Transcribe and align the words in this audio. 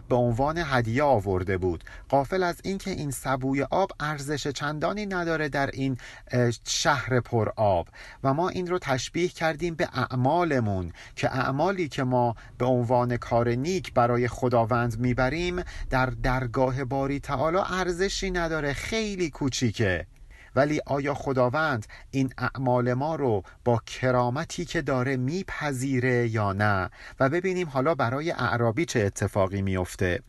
به 0.09 0.15
عنوان 0.15 0.57
هدیه 0.65 1.03
آورده 1.03 1.57
بود. 1.57 1.83
قافل 2.09 2.43
از 2.43 2.61
اینکه 2.63 2.91
این 2.91 3.11
سبوی 3.11 3.63
آب 3.63 3.91
ارزش 3.99 4.47
چندانی 4.47 5.05
نداره 5.05 5.49
در 5.49 5.69
این 5.73 5.97
شهر 6.67 7.19
پر 7.19 7.49
آب. 7.55 7.87
و 8.23 8.33
ما 8.33 8.49
این 8.49 8.67
رو 8.67 8.79
تشبیه 8.79 9.27
کردیم 9.27 9.75
به 9.75 9.89
اعمالمون 9.93 10.91
که 11.15 11.35
اعمالی 11.35 11.87
که 11.89 12.03
ما 12.03 12.35
به 12.57 12.65
عنوان 12.65 13.17
کار 13.17 13.49
نیک 13.49 13.93
برای 13.93 14.27
خداوند 14.27 14.99
می‌بریم 14.99 15.63
در 15.89 16.05
درگاه 16.05 16.83
باری 16.83 17.19
تعالی 17.19 17.57
ارزشی 17.57 18.31
نداره. 18.31 18.73
خیلی 18.73 19.29
کوچیکه. 19.29 20.05
ولی 20.55 20.81
آیا 20.85 21.13
خداوند 21.13 21.85
این 22.11 22.33
اعمال 22.37 22.93
ما 22.93 23.15
رو 23.15 23.43
با 23.65 23.77
کرامتی 23.85 24.65
که 24.65 24.81
داره 24.81 25.17
میپذیره 25.17 26.27
یا 26.27 26.53
نه؟ 26.53 26.89
و 27.19 27.29
ببینیم 27.29 27.69
حالا 27.69 27.95
برای 27.95 28.31
اعرابی 28.31 28.85
چه 28.85 28.99
اتفاقی 28.99 29.61
میفته. 29.61 30.19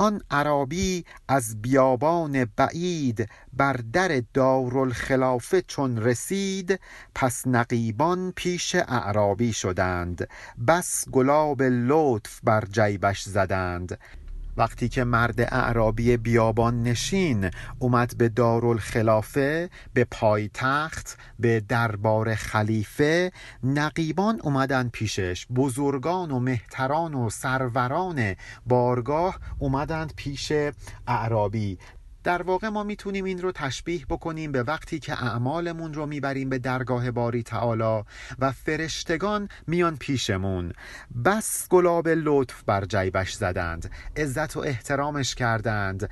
آن 0.00 0.22
عربی 0.30 1.04
از 1.28 1.62
بیابان 1.62 2.44
بعید 2.56 3.28
بر 3.52 3.72
در 3.92 4.22
دارالخلافه 4.34 5.62
چون 5.62 5.98
رسید 5.98 6.80
پس 7.14 7.46
نقیبان 7.46 8.32
پیش 8.36 8.74
اعرابی 8.74 9.52
شدند. 9.52 10.28
بس 10.68 11.08
گلاب 11.08 11.62
لطف 11.62 12.40
بر 12.44 12.64
جیبش 12.72 13.22
زدند. 13.22 13.98
وقتی 14.56 14.88
که 14.88 15.04
مرد 15.04 15.40
اعرابی 15.40 16.16
بیابان 16.16 16.82
نشین 16.82 17.50
اومد 17.78 18.14
به 18.18 18.28
دارالخلافه 18.28 19.70
به 19.94 20.04
پایتخت 20.04 21.18
به 21.38 21.60
دربار 21.60 22.34
خلیفه 22.34 23.32
نقیبان 23.64 24.40
اومدن 24.42 24.88
پیشش 24.88 25.46
بزرگان 25.54 26.30
و 26.30 26.40
مهتران 26.40 27.14
و 27.14 27.30
سروران 27.30 28.34
بارگاه 28.66 29.38
اومدند 29.58 30.12
پیش 30.16 30.52
اعرابی. 31.06 31.78
در 32.24 32.42
واقع 32.42 32.68
ما 32.68 32.82
می‌تونیم 32.82 33.24
این 33.24 33.42
رو 33.42 33.52
تشبیه 33.52 34.06
بکنیم 34.06 34.52
به 34.52 34.62
وقتی 34.62 34.98
که 34.98 35.24
اعمالمون 35.24 35.94
رو 35.94 36.06
می‌بریم 36.06 36.48
به 36.48 36.58
درگاه 36.58 37.10
باری 37.10 37.42
تعالی 37.42 38.04
و 38.38 38.52
فرشتگان 38.52 39.48
میان 39.66 39.96
پیشمون. 39.96 40.72
بس 41.24 41.68
گلاب 41.68 42.08
لطف 42.08 42.62
بر 42.62 42.84
جیبش 42.84 43.32
زدند 43.32 43.90
عزت 44.16 44.56
و 44.56 44.60
احترامش 44.60 45.34
کردند 45.34 46.10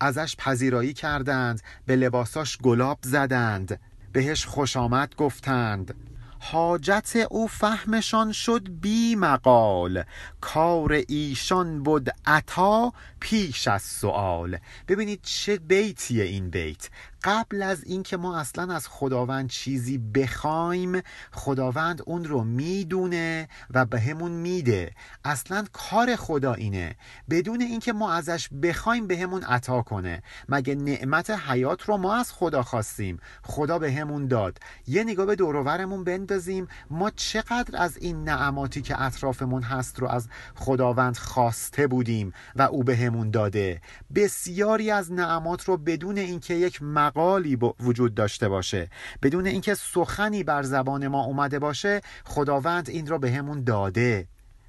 ازش 0.00 0.36
پذیرایی 0.36 0.92
کردند 0.92 1.62
به 1.86 1.96
لباساش 1.96 2.58
گلاب 2.58 2.98
زدند 3.02 3.80
بهش 4.12 4.46
خوش 4.46 4.76
آمد 4.76 5.14
گفتند. 5.14 6.09
حاجت 6.42 7.26
او 7.30 7.48
فهمشان 7.48 8.32
شد 8.32 8.68
بی 8.80 9.16
مقال. 9.16 10.04
کار 10.40 10.92
ایشان 11.08 11.82
بود 11.82 12.10
عطا 12.26 12.92
پیش 13.20 13.68
از 13.68 13.82
سوال 13.82 14.58
ببینید 14.88 15.20
چه 15.22 15.56
بیتیه 15.56 16.24
این 16.24 16.50
بیت. 16.50 16.88
قبل 17.24 17.62
از 17.62 17.84
اینکه 17.84 18.16
ما 18.16 18.36
اصلا 18.36 18.74
از 18.74 18.88
خداوند 18.88 19.48
چیزی 19.48 19.98
بخوایم 19.98 21.02
خداوند 21.32 22.02
اون 22.06 22.24
رو 22.24 22.44
می‌دونه 22.44 23.48
و 23.70 23.84
به 23.84 24.00
همون 24.00 24.32
میده. 24.32 24.90
اصلا 25.24 25.64
کار 25.72 26.16
خدا 26.16 26.54
اینه. 26.54 26.96
بدون 27.30 27.60
اینکه 27.60 27.92
ما 27.92 28.12
ازش 28.12 28.48
بخوایم 28.62 29.06
به 29.06 29.18
همون 29.18 29.42
عطا 29.42 29.82
کنه. 29.82 30.22
مگه 30.48 30.74
نعمت 30.74 31.30
حیات 31.30 31.82
رو 31.82 31.96
ما 31.96 32.14
از 32.14 32.32
خدا 32.32 32.62
خواستیم؟ 32.62 33.18
خدا 33.42 33.78
به 33.78 33.92
همون 33.92 34.26
داد. 34.26 34.58
یه 34.86 35.04
نگاه 35.04 35.26
به 35.26 35.36
دورورمون 35.36 36.04
بندازیم. 36.04 36.68
ما 36.90 37.10
چقدر 37.10 37.82
از 37.82 37.96
این 37.96 38.24
نعماتی 38.24 38.82
که 38.82 39.02
اطرافمون 39.02 39.62
هست 39.62 39.98
رو 39.98 40.08
از 40.08 40.28
خداوند 40.54 41.16
خواسته 41.16 41.86
بودیم 41.86 42.32
و 42.56 42.62
او 42.62 42.84
به 42.84 42.96
همون 42.96 43.30
داده؟ 43.30 43.80
بسیاری 44.14 44.90
از 44.90 45.12
نعمات 45.12 45.64
رو 45.64 45.76
بدون 45.76 46.18
اینکه 46.18 46.54
یک 46.54 46.82
مقالی 47.16 47.58
وجود 47.80 48.14
داشته 48.14 48.48
باشه. 48.48 48.88
بدون 49.22 49.46
اینکه 49.46 49.74
سخنی 49.74 50.44
بر 50.44 50.62
زبان 50.62 51.08
ما 51.08 51.24
اومده 51.24 51.58
باشه 51.58 52.00
خداوند 52.24 52.90
این 52.90 53.06
را 53.06 53.18
به 53.18 53.32
همون 53.32 53.64
داده. 53.64 54.26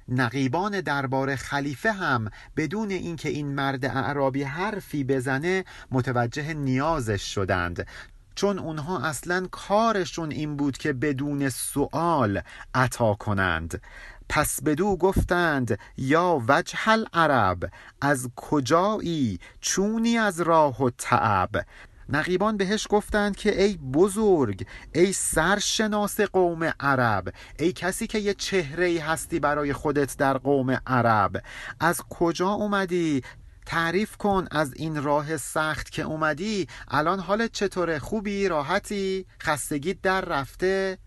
نقیبان 0.08 0.80
دربار 0.80 1.36
خلیفه 1.36 1.92
هم 1.92 2.30
بدون 2.56 2.90
اینکه 2.90 3.28
این 3.28 3.54
مرد 3.54 3.84
اعرابی 3.84 4.42
حرفی 4.42 5.04
بزنه 5.04 5.64
متوجه 5.90 6.54
نیازش 6.54 7.34
شدند. 7.34 7.86
چون 8.34 8.58
اونها 8.58 8.98
اصلا 8.98 9.46
کارشون 9.50 10.30
این 10.30 10.56
بود 10.56 10.78
که 10.78 10.92
بدون 10.92 11.48
سوال 11.48 12.40
عطا 12.74 13.14
کنند. 13.14 13.80
پس 14.28 14.62
بدو 14.62 14.96
گفتند 14.96 15.78
یا 15.96 16.42
وجه 16.48 16.88
العرب 16.88 17.70
از 18.00 18.30
کجایی 18.36 19.38
چونی 19.60 20.18
از 20.18 20.40
راه 20.40 20.82
و 20.82 20.90
تعب؟ 20.98 21.64
نقیبان 22.08 22.56
بهش 22.56 22.86
گفتند 22.90 23.36
که 23.36 23.62
ای 23.62 23.76
بزرگ 23.76 24.66
ای 24.94 25.12
سرشناس 25.12 26.20
قوم 26.20 26.72
عرب 26.80 27.34
ای 27.58 27.72
کسی 27.72 28.06
که 28.06 28.18
یه 28.18 28.34
چهره 28.34 28.86
ای 28.86 28.98
هستی 28.98 29.40
برای 29.40 29.72
خودت 29.72 30.16
در 30.16 30.38
قوم 30.38 30.80
عرب. 30.86 31.42
از 31.80 32.00
کجا 32.10 32.48
اومدی؟ 32.48 33.22
تعریف 33.66 34.16
کن 34.16 34.46
از 34.50 34.74
این 34.74 35.02
راه 35.02 35.36
سخت 35.36 35.90
که 35.90 36.02
اومدی. 36.02 36.68
الان 36.88 37.20
حالت 37.20 37.52
چطوره؟ 37.52 37.98
خوبی؟ 37.98 38.48
راحتی؟ 38.48 39.26
خستگی 39.42 39.94
در 39.94 40.20
رفته؟ 40.20 40.98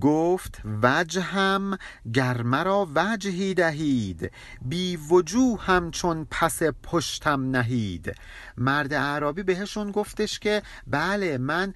گفت 0.00 0.60
وجهم 0.82 1.78
گر 2.12 2.42
مرا 2.42 2.88
وجهی 2.94 3.54
دهید 3.54 4.32
بی 4.62 4.96
وجوه 4.96 5.60
همچون 5.62 6.26
پس 6.30 6.62
پشتم 6.62 7.50
نهید. 7.50 8.14
مرد 8.56 8.94
عربی 8.94 9.42
بهشون 9.42 9.90
گفتش 9.90 10.38
که 10.38 10.62
بله 10.86 11.38
من 11.38 11.74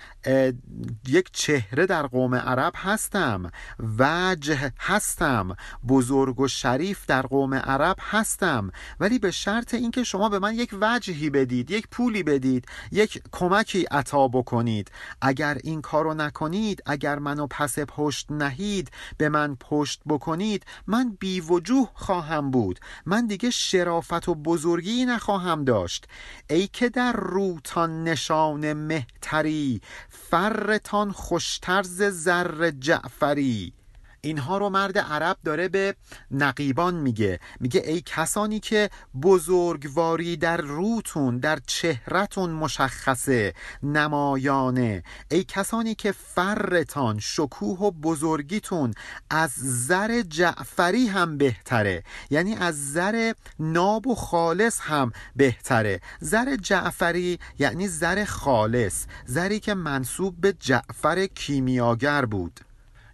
یک 1.09 1.31
چهره 1.33 1.87
در 1.87 2.07
قوم 2.07 2.35
عرب 2.35 2.73
هستم 2.77 3.51
وجه 3.99 4.73
هستم 4.81 5.57
بزرگ 5.89 6.41
و 6.41 6.49
شریف 6.49 7.07
در 7.07 7.23
قوم 7.23 7.55
عرب 7.55 7.97
هستم 8.01 8.71
ولی 9.01 9.19
به 9.19 9.31
شرط 9.31 9.75
اینکه 9.75 10.05
شما 10.05 10.29
به 10.29 10.39
من 10.39 10.55
یک 10.55 10.71
وجهی 10.81 11.31
بدید 11.31 11.71
یک 11.71 11.89
پولی 11.89 12.23
بدید 12.23 12.67
یک 12.93 13.23
کمکی 13.33 13.83
عطا 13.91 14.29
بکنید. 14.29 14.91
اگر 15.21 15.59
این 15.65 15.83
کارو 15.83 16.15
نکنید 16.15 16.83
اگر 16.87 17.19
منو 17.19 17.47
پس 17.47 17.79
پشت 17.79 18.00
نهید 18.31 18.91
به 19.19 19.29
من 19.29 19.57
پشت 19.57 20.01
بکنید 20.09 20.67
من 20.87 21.17
بی 21.21 21.41
وجوه 21.41 21.89
خواهم 21.95 22.51
بود. 22.51 22.81
من 23.07 23.27
دیگه 23.27 23.51
شرافت 23.51 24.29
و 24.29 24.35
بزرگی 24.35 25.05
نخواهم 25.05 25.65
داشت. 25.65 26.09
ای 26.51 26.67
که 26.67 26.89
در 26.89 27.13
روتان 27.13 28.05
نشان 28.05 28.73
مهتری 28.73 29.81
فرتان 30.09 31.13
خوشتر 31.13 31.83
ز 31.83 32.03
زر 32.03 32.71
جعفری. 32.71 33.80
اینها 34.23 34.59
رو 34.59 34.69
مرد 34.69 34.99
عرب 34.99 35.37
داره 35.45 35.69
به 35.69 35.95
نقیبان 36.31 36.95
میگه. 36.95 37.41
میگه 37.61 37.83
ای 37.87 38.03
کسانی 38.07 38.61
که 38.61 38.91
بزرگواری 39.23 40.37
در 40.37 40.57
روتون 40.57 41.39
در 41.39 41.59
چهرتون 41.67 42.51
مشخصه 42.51 43.55
نمایانه. 43.83 45.03
ای 45.31 45.45
کسانی 45.45 45.95
که 45.95 46.13
فرتان 46.13 47.19
شکوه 47.19 47.79
و 47.79 47.91
بزرگیتون 47.91 48.95
از 49.31 49.51
زر 49.57 50.23
جعفری 50.23 51.07
هم 51.07 51.39
بهتره. 51.39 52.03
یعنی 52.31 52.55
از 52.55 52.93
زر 52.93 53.33
ناب 53.59 54.07
و 54.07 54.15
خالص 54.15 54.81
هم 54.81 55.13
بهتره. 55.37 56.01
زر 56.21 56.57
جعفری 56.57 57.39
یعنی 57.59 57.89
زر 57.89 58.25
خالص 58.25 59.07
زری 59.27 59.61
که 59.61 59.75
منصوب 59.75 60.41
به 60.41 60.53
جعفر 60.53 61.27
کیمیاگر 61.27 62.25
بود. 62.25 62.61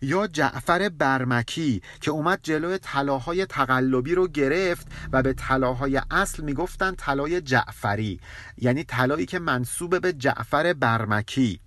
یا 0.02 0.26
جعفر 0.26 0.88
برمکی 0.88 1.82
که 2.00 2.10
اومد 2.10 2.40
جلوی 2.42 2.78
طلاهای 2.78 3.46
تقلبی 3.46 4.14
رو 4.14 4.28
گرفت 4.28 4.86
و 5.12 5.22
به 5.22 5.32
طلاهای 5.32 6.00
اصل 6.10 6.42
می‌گفتن 6.42 6.94
طلای 6.94 7.40
جعفری 7.40 8.20
یعنی 8.58 8.84
طلایی 8.84 9.26
که 9.26 9.38
منصوب 9.38 10.00
به 10.00 10.12
جعفر 10.12 10.72
برمکی. 10.72 11.60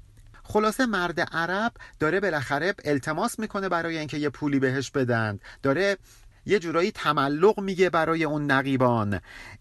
خلاصه 0.43 0.85
مرد 0.85 1.19
عرب 1.19 1.71
داره 1.99 2.19
بالاخره 2.19 2.73
التماس 2.85 3.39
می‌کنه 3.39 3.69
برای 3.69 3.97
اینکه 3.97 4.17
یه 4.17 4.29
پولی 4.29 4.59
بهش 4.59 4.91
بدن. 4.91 5.39
داره 5.63 5.97
یه 6.45 6.59
جورایی 6.59 6.91
تملق 6.91 7.59
میگه 7.59 7.89
برای 7.89 8.23
اون 8.23 8.51
نقیبان. 8.51 9.19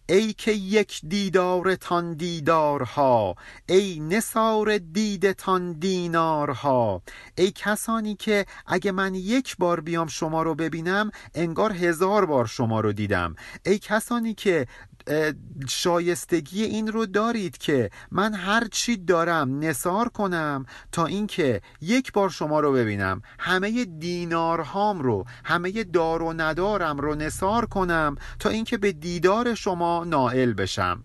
ای 0.08 0.32
که 0.32 0.52
یک 0.52 1.00
دیدارتان 1.08 2.14
دیدارها 2.14 3.34
ای 3.68 4.00
نصار 4.00 4.78
دیدتان 4.78 5.72
دینارها 5.72 7.02
ای 7.38 7.50
کسانی 7.50 8.14
که 8.14 8.46
اگه 8.66 8.92
من 8.92 9.14
یک 9.14 9.56
بار 9.56 9.80
بیام 9.80 10.06
شما 10.06 10.42
رو 10.42 10.54
ببینم 10.54 11.10
انگار 11.34 11.72
هزار 11.72 12.26
بار 12.26 12.46
شما 12.46 12.80
رو 12.80 12.92
دیدم. 12.92 13.36
ای 13.66 13.78
کسانی 13.78 14.34
که 14.34 14.66
شایستگی 15.68 16.64
این 16.64 16.88
رو 16.88 17.06
دارید 17.06 17.58
که 17.58 17.90
من 18.10 18.34
هر 18.34 18.68
چی 18.72 18.96
دارم 18.96 19.58
نصار 19.58 20.08
کنم 20.08 20.66
تا 20.92 21.06
اینکه 21.06 21.60
یک 21.80 22.12
بار 22.12 22.30
شما 22.30 22.60
رو 22.60 22.72
ببینم. 22.72 23.22
همه 23.38 23.84
دینارهام 23.84 24.98
رو 24.98 25.24
همه 25.44 25.84
دار 25.84 26.22
و 26.22 26.32
ندارم 26.32 26.98
رو 26.98 27.14
نصار 27.14 27.66
کنم 27.66 28.16
تا 28.38 28.48
اینکه 28.48 28.78
به 28.78 28.92
دیدار 28.92 29.54
شما 29.54 30.04
نائل 30.04 30.52
بشم. 30.52 31.04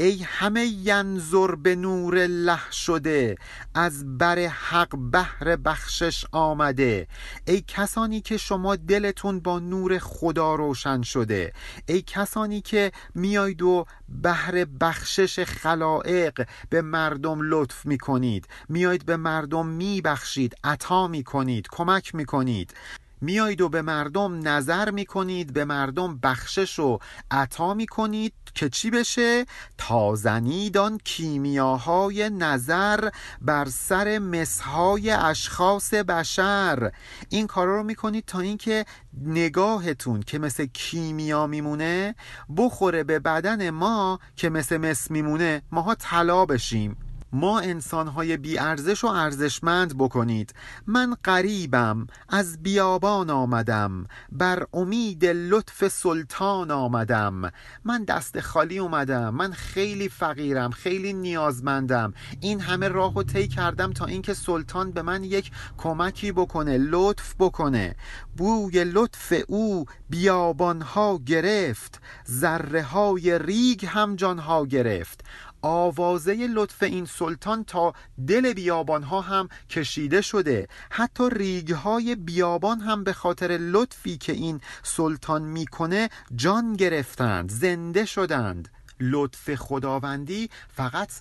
ای 0.00 0.22
همه 0.22 0.66
ینظر 0.66 1.54
به 1.54 1.76
نور 1.76 2.18
الله 2.18 2.70
شده 2.70 3.36
از 3.74 4.18
بر 4.18 4.38
حق 4.38 4.96
بهر 4.96 5.56
بخشش 5.56 6.24
آمده. 6.32 7.06
ای 7.46 7.64
کسانی 7.68 8.20
که 8.20 8.36
شما 8.36 8.76
دلتون 8.76 9.40
با 9.40 9.58
نور 9.58 9.98
خدا 9.98 10.54
روشن 10.54 11.02
شده 11.02 11.52
ای 11.86 12.02
کسانی 12.02 12.60
که 12.60 12.92
میاید 13.14 13.62
و 13.62 13.86
بهر 14.08 14.64
بخشش 14.64 15.40
خلائق 15.40 16.48
به 16.70 16.82
مردم 16.82 17.38
لطف 17.42 17.86
می‌کنید 17.86 18.46
میاید 18.68 19.06
به 19.06 19.16
مردم 19.16 19.66
میبخشید 19.66 20.54
عطا 20.64 21.08
می‌کنید 21.08 21.66
کمک 21.70 22.14
می‌کنید. 22.14 22.74
میایید 23.20 23.60
و 23.60 23.68
به 23.68 23.82
مردم 23.82 24.48
نظر 24.48 24.90
می‌کنید 24.90 25.52
به 25.52 25.64
مردم 25.64 26.18
بخشش 26.18 26.78
و 26.78 26.98
عطا 27.30 27.74
می‌کنید 27.74 28.32
که 28.54 28.68
چی 28.68 28.90
بشه؟ 28.90 29.46
تازنید 29.78 30.76
آن 30.76 30.98
کیمیاهای 31.04 32.30
نظر 32.30 33.08
بر 33.40 33.64
سر 33.64 34.18
مسهای 34.18 35.10
اشخاص 35.10 35.94
بشر. 35.94 36.92
این 37.28 37.46
کارا 37.46 37.76
رو 37.76 37.82
می‌کنید 37.82 38.24
تا 38.26 38.40
اینکه 38.40 38.84
نگاهتون 39.22 40.22
که 40.22 40.38
مثل 40.38 40.66
کیمیا 40.66 41.46
میمونه 41.46 42.14
بخوره 42.56 43.04
به 43.04 43.18
بدن 43.18 43.70
ما 43.70 44.18
که 44.36 44.50
مثل 44.50 44.76
مس 44.76 45.10
میمونه. 45.10 45.62
ماها 45.72 45.94
طلا 45.94 46.46
بشیم. 46.46 47.07
ما 47.32 47.60
انسانهای 47.60 48.36
بیارزش 48.36 49.04
و 49.04 49.06
ارزشمند 49.06 49.98
بکنید. 49.98 50.54
من 50.86 51.16
قریبم 51.24 52.06
از 52.28 52.62
بیابان 52.62 53.30
آمدم. 53.30 54.06
بر 54.32 54.66
امید 54.72 55.24
لطف 55.24 55.88
سلطان 55.88 56.70
آمدم. 56.70 57.52
من 57.84 58.04
دست 58.04 58.40
خالی 58.40 58.78
اومدم. 58.78 59.34
من 59.34 59.52
خیلی 59.52 60.08
فقیرم 60.08 60.70
خیلی 60.70 61.12
نیازمندم. 61.12 62.14
این 62.40 62.60
همه 62.60 62.88
راه 62.88 63.14
و 63.14 63.22
طی 63.22 63.48
کردم 63.48 63.92
تا 63.92 64.04
اینکه 64.04 64.34
سلطان 64.34 64.92
به 64.92 65.02
من 65.02 65.24
یک 65.24 65.50
کمکی 65.78 66.32
بکنه 66.32 66.78
لطف 66.78 67.34
بکنه. 67.38 67.96
بوی 68.36 68.84
لطف 68.84 69.32
او 69.48 69.84
بیابانها 70.10 71.20
گرفت. 71.26 72.00
ذره 72.30 72.82
های 72.82 73.38
ریگ 73.38 73.86
هم 73.86 74.16
جانها 74.16 74.66
گرفت. 74.66 75.24
آوازه 75.62 76.46
لطف 76.46 76.82
این 76.82 77.04
سلطان 77.04 77.64
تا 77.64 77.92
دل 78.26 78.52
بیابان 78.52 79.02
ها 79.02 79.20
هم 79.20 79.48
کشیده 79.70 80.20
شده. 80.20 80.68
حتی 80.90 81.24
ریگ 81.32 81.72
های 81.72 82.14
بیابان 82.14 82.80
هم 82.80 83.04
به 83.04 83.12
خاطر 83.12 83.58
لطفی 83.60 84.16
که 84.16 84.32
این 84.32 84.60
سلطان 84.82 85.42
می‌کنه 85.42 86.08
جان 86.34 86.72
گرفتند 86.72 87.50
زنده 87.50 88.04
شدند. 88.04 88.68
لطف 89.00 89.54
خداوندی 89.54 90.50
فقط 90.68 91.12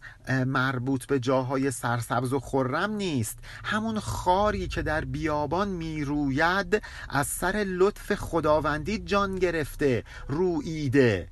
مربوط 0.45 1.05
به 1.05 1.19
جاهای 1.19 1.71
سرسبز 1.71 2.33
و 2.33 2.39
خرم 2.39 2.91
نیست. 2.91 3.37
همون 3.63 3.99
خاری 3.99 4.67
که 4.67 4.81
در 4.81 5.05
بیابان 5.05 5.67
می‌روید 5.67 6.81
از 7.09 7.27
سر 7.27 7.65
لطف 7.67 8.15
خداوندی 8.15 8.97
جان 8.97 9.35
گرفته 9.35 10.03
رویده 10.27 11.27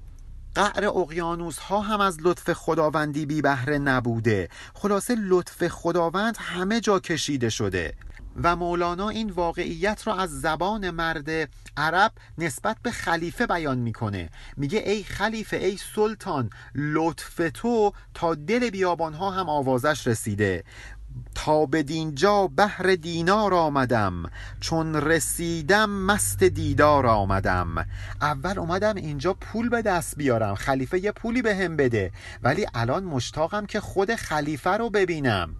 قعر 0.55 0.85
اقیانوس 0.85 1.59
ها 1.59 1.79
هم 1.79 2.01
از 2.01 2.17
لطف 2.21 2.53
خداوندی 2.53 3.25
بی 3.25 3.41
بهره 3.41 3.77
نبوده. 3.77 4.49
خلاصه 4.73 5.15
لطف 5.19 5.67
خداوند 5.67 6.37
همه 6.39 6.79
جا 6.79 6.99
کشیده 6.99 7.49
شده. 7.49 7.93
و 8.43 8.55
مولانا 8.55 9.09
این 9.09 9.29
واقعیت 9.29 10.07
را 10.07 10.15
از 10.15 10.41
زبان 10.41 10.89
مرد 10.89 11.49
عرب 11.77 12.11
نسبت 12.37 12.77
به 12.83 12.91
خلیفه 12.91 13.47
بیان 13.47 13.77
می‌کنه. 13.77 14.29
میگه 14.57 14.79
ای 14.79 15.03
خلیفه 15.03 15.57
ای 15.57 15.77
سلطان 15.95 16.49
لطف 16.75 17.41
تو 17.53 17.93
تا 18.13 18.35
دل 18.35 18.69
بیابان 18.69 19.13
ها 19.13 19.31
هم 19.31 19.49
آوازش 19.49 20.07
رسیده. 20.07 20.63
تا 21.35 21.65
به 21.65 21.83
دینجا 21.83 22.47
بهر 22.47 22.95
دینار 22.95 23.53
آمدم 23.53 24.23
چون 24.59 24.95
رسیدم 24.95 25.89
مست 25.89 26.43
دیدار 26.43 27.07
آمدم. 27.07 27.85
اول 28.21 28.59
اومدم 28.59 28.95
اینجا 28.95 29.33
پول 29.33 29.69
به 29.69 29.81
دست 29.81 30.17
بیارم 30.17 30.55
خلیفه 30.55 30.99
یه 30.99 31.11
پولی 31.11 31.41
به 31.41 31.55
هم 31.55 31.77
بده 31.77 32.11
ولی 32.43 32.65
الان 32.73 33.03
مشتاقم 33.03 33.65
که 33.65 33.79
خود 33.79 34.15
خلیفه 34.15 34.69
رو 34.69 34.89
ببینم. 34.89 35.55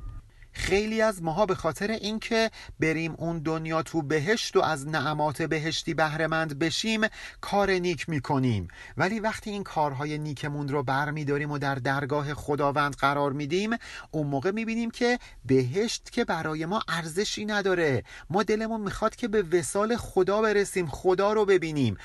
خیلی 0.58 1.02
از 1.02 1.24
ماها 1.24 1.46
به 1.46 1.56
خاطر 1.56 1.92
اینکه 1.92 2.52
بریم 2.80 3.16
اون 3.18 3.40
دنیا 3.40 3.84
تو 3.84 4.02
بهشت 4.02 4.56
و 4.56 4.62
از 4.62 4.88
نعمات 4.88 5.42
بهشتی 5.42 5.94
بهرهمند 5.94 6.60
بشیم 6.60 7.02
کار 7.42 7.72
نیک 7.72 8.10
می‌کنیم. 8.10 8.68
ولی 8.98 9.20
وقتی 9.20 9.50
این 9.50 9.64
کارهای 9.64 10.18
نیکمون 10.18 10.68
رو 10.68 10.84
برمیداریم 10.84 11.52
و 11.52 11.58
در 11.58 11.76
درگاه 11.76 12.34
خداوند 12.34 12.96
قرار 12.96 13.34
میدیم 13.34 13.70
اون 14.12 14.28
موقع 14.28 14.52
می‌بینیم 14.52 14.92
که 14.92 15.20
بهشت 15.46 16.10
که 16.12 16.26
برای 16.26 16.66
ما 16.66 16.82
ارزشی 16.88 17.46
نداره. 17.46 18.04
ما 18.30 18.44
دلمون 18.44 18.82
می‌خواد 18.82 19.16
که 19.16 19.28
به 19.28 19.42
وسال 19.42 19.98
خدا 19.98 20.42
برسیم 20.42 20.88
خدا 20.88 21.34
رو 21.34 21.46
ببینیم. 21.46 21.98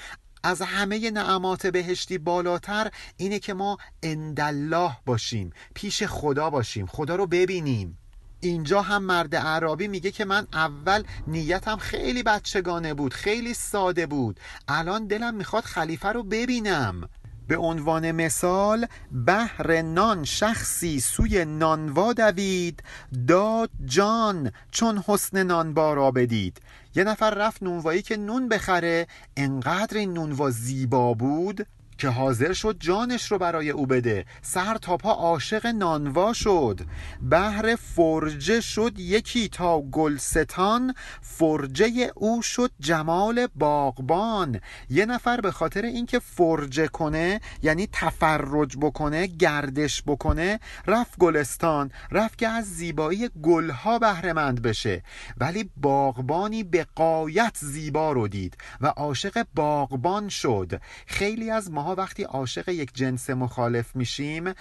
از 0.43 0.63
همه 0.63 1.11
نعمات 1.11 1.67
بهشتی 1.67 2.19
بالاتر 2.19 2.91
اینه 3.17 3.39
که 3.39 3.55
ما 3.55 3.79
اندالله 4.03 4.97
باشیم 5.07 5.53
پیش 5.75 6.03
خدا 6.03 6.51
باشیم 6.51 6.87
خدا 6.87 7.17
رو 7.17 7.27
ببینیم. 7.27 8.00
اینجا 8.41 8.83
هم 8.83 9.03
مرد 9.03 9.37
عربی 9.37 9.89
میگه 9.89 10.11
که 10.11 10.25
من 10.25 10.47
اول 10.53 11.03
نیتم 11.27 11.77
خیلی 11.77 12.23
بچگانه 12.23 12.95
بود 12.95 13.15
خیلی 13.15 13.55
ساده 13.55 14.07
بود. 14.07 14.41
الان 14.69 15.07
دلم 15.07 15.35
می‌خواد 15.35 15.65
خلیفه 15.65 16.09
رو 16.09 16.23
ببینم. 16.23 17.09
به 17.49 17.57
عنوان 17.57 18.13
مثال 18.13 18.87
بهر 19.13 19.83
نان 19.83 20.25
شخصی 20.25 21.01
سوی 21.01 21.45
نانوا 21.45 22.13
دوید. 22.13 22.83
داد 23.27 23.71
جان 23.85 24.53
چون 24.71 25.05
حسن 25.07 25.43
نانوا 25.43 25.95
را 25.95 26.11
بدید. 26.11 26.61
یه 26.95 27.05
نفر 27.05 27.31
رفت 27.31 27.63
نونوایی 27.63 28.03
که 28.03 28.17
نون 28.17 28.49
بخره. 28.49 29.07
انقدر 29.37 29.97
این 29.97 30.13
نونوا 30.13 30.51
زیبا 30.51 31.15
بود. 31.15 31.67
که 32.01 32.09
حاضر 32.09 32.53
شد 32.53 32.77
جانش 32.81 33.33
رو 33.33 33.39
برای 33.39 33.71
او 33.71 33.87
بده. 33.87 34.25
سر 34.43 34.77
تا 34.77 34.97
پا 34.97 35.13
عاشق 35.13 35.67
نانوا 35.67 36.33
شد. 36.33 36.81
بهر 37.23 37.77
فرجه 37.77 38.61
شد 38.61 38.99
یکی 38.99 39.49
تا 39.49 39.81
گلستان. 39.81 40.95
فرجه 41.21 42.13
او 42.15 42.43
شد 42.43 42.71
جمال 42.81 43.47
باغبان. 43.55 44.61
یه 44.91 45.07
نفر 45.07 45.41
به 45.41 45.51
خاطر 45.51 45.85
اینکه 45.85 46.19
فرجه 46.19 46.89
کنه 46.89 47.41
یعنی 47.63 47.89
تفرج 47.93 48.77
بکنه 48.77 49.27
گردش 49.27 50.03
بکنه 50.07 50.61
رفت 50.87 51.19
گلستان 51.19 51.91
رفت 52.11 52.39
که 52.39 52.49
از 52.49 52.65
زیبایی 52.65 53.29
گلها 53.43 53.99
بهرهمند 53.99 54.63
بشه. 54.63 55.03
ولی 55.37 55.71
باغبانی 55.77 56.63
به 56.63 56.87
قایت 56.95 57.57
زیبا 57.61 58.13
رو 58.13 58.29
دید 58.29 58.57
و 58.81 58.87
عاشق 58.87 59.47
باغبان 59.55 60.29
شد. 60.29 60.81
خیلی 61.07 61.51
از 61.51 61.71
وقتی 61.95 62.23
عاشق 62.23 62.69
یک 62.69 62.95
جنس 62.95 63.31
مخالف 63.31 63.97
میشیم 63.97 64.55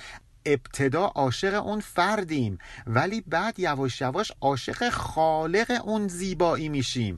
ابتدا 0.45 1.05
عاشق 1.05 1.65
اون 1.65 1.79
فردیم 1.79 2.57
ولی 2.87 3.21
بعد 3.21 3.59
یواش 3.59 4.01
یواش 4.01 4.31
عاشق 4.41 4.89
خالق 4.89 5.81
اون 5.85 6.07
زیبایی 6.07 6.69
میشیم. 6.69 7.17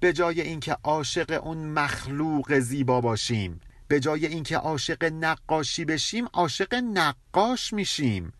به 0.00 0.12
جای 0.12 0.40
اینکه 0.40 0.76
عاشق 0.84 1.40
اون 1.44 1.58
مخلوق 1.58 2.58
زیبا 2.58 3.00
باشیم 3.00 3.60
به 3.88 4.00
جای 4.00 4.26
اینکه 4.26 4.56
عاشق 4.56 5.04
نقاشی 5.04 5.84
بشیم 5.84 6.26
عاشق 6.32 6.74
نقاش 6.74 7.72
میشیم. 7.72 8.32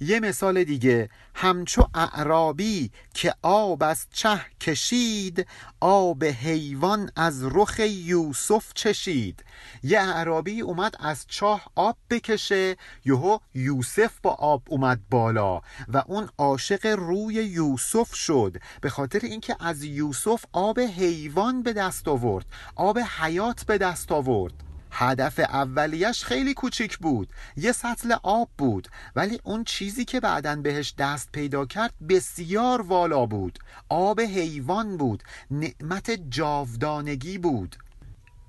یه 0.00 0.20
مثال 0.20 0.64
دیگه. 0.64 1.08
همچو 1.34 1.88
اعرابی 1.94 2.90
که 3.14 3.34
آب 3.42 3.82
از 3.82 4.06
چه 4.12 4.40
کشید 4.60 5.46
آب 5.80 6.24
حیوان 6.24 7.10
از 7.16 7.44
رخ 7.44 7.78
یوسف 7.80 8.72
چشید. 8.74 9.44
یه 9.82 10.00
اعرابی 10.00 10.60
اومد 10.60 10.94
از 11.00 11.24
چاه 11.28 11.70
آب 11.74 11.96
بکشه 12.10 12.76
یهو 13.04 13.38
یوسف 13.54 14.20
با 14.22 14.30
آب 14.30 14.62
اومد 14.68 15.00
بالا 15.10 15.60
و 15.88 16.02
اون 16.06 16.28
عاشق 16.38 16.86
روی 16.86 17.34
یوسف 17.34 18.14
شد. 18.14 18.56
به 18.80 18.90
خاطر 18.90 19.20
اینکه 19.22 19.56
از 19.60 19.84
یوسف 19.84 20.44
آب 20.52 20.80
حیوان 20.80 21.62
به 21.62 21.72
دست 21.72 22.08
آورد 22.08 22.46
آب 22.76 22.98
حیات 22.98 23.64
به 23.64 23.78
دست 23.78 24.12
آورد. 24.12 24.65
هدف 24.98 25.38
اولیش 25.38 26.24
خیلی 26.24 26.54
کوچیک 26.54 26.98
بود. 26.98 27.28
یه 27.56 27.72
سطل 27.72 28.16
آب 28.22 28.48
بود 28.58 28.88
ولی 29.16 29.40
اون 29.44 29.64
چیزی 29.64 30.04
که 30.04 30.20
بعدا 30.20 30.56
بهش 30.56 30.94
دست 30.98 31.32
پیدا 31.32 31.66
کرد 31.66 31.94
بسیار 32.08 32.82
والا 32.82 33.26
بود. 33.26 33.58
آب 33.88 34.20
حیوان 34.20 34.96
بود 34.96 35.22
نعمت 35.50 36.10
جاودانگی 36.10 37.38
بود. 37.38 37.76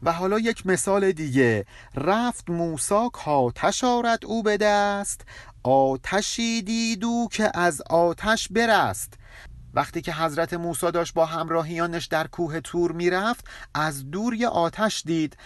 و 0.03 0.11
حالا 0.11 0.39
یک 0.39 0.67
مثال 0.67 1.11
دیگه. 1.11 1.65
رفت 1.95 2.49
موسا 2.49 3.09
کاتش 3.09 3.83
آرد 3.83 4.25
او 4.25 4.43
به 4.43 4.57
دست. 4.57 5.21
آتشی 5.63 6.61
دیدو 6.61 7.27
که 7.31 7.51
از 7.57 7.81
آتش 7.81 8.47
برست. 8.51 9.13
وقتی 9.73 10.01
که 10.01 10.13
حضرت 10.13 10.53
موسی 10.53 10.91
داشت 10.91 11.13
با 11.13 11.25
همراهیانش 11.25 12.05
در 12.05 12.27
کوه 12.27 12.59
تور 12.59 12.91
می‌رفت 12.91 13.45
از 13.73 14.11
دور 14.11 14.33
یه 14.33 14.47
آتش 14.47 15.03
دید. 15.05 15.37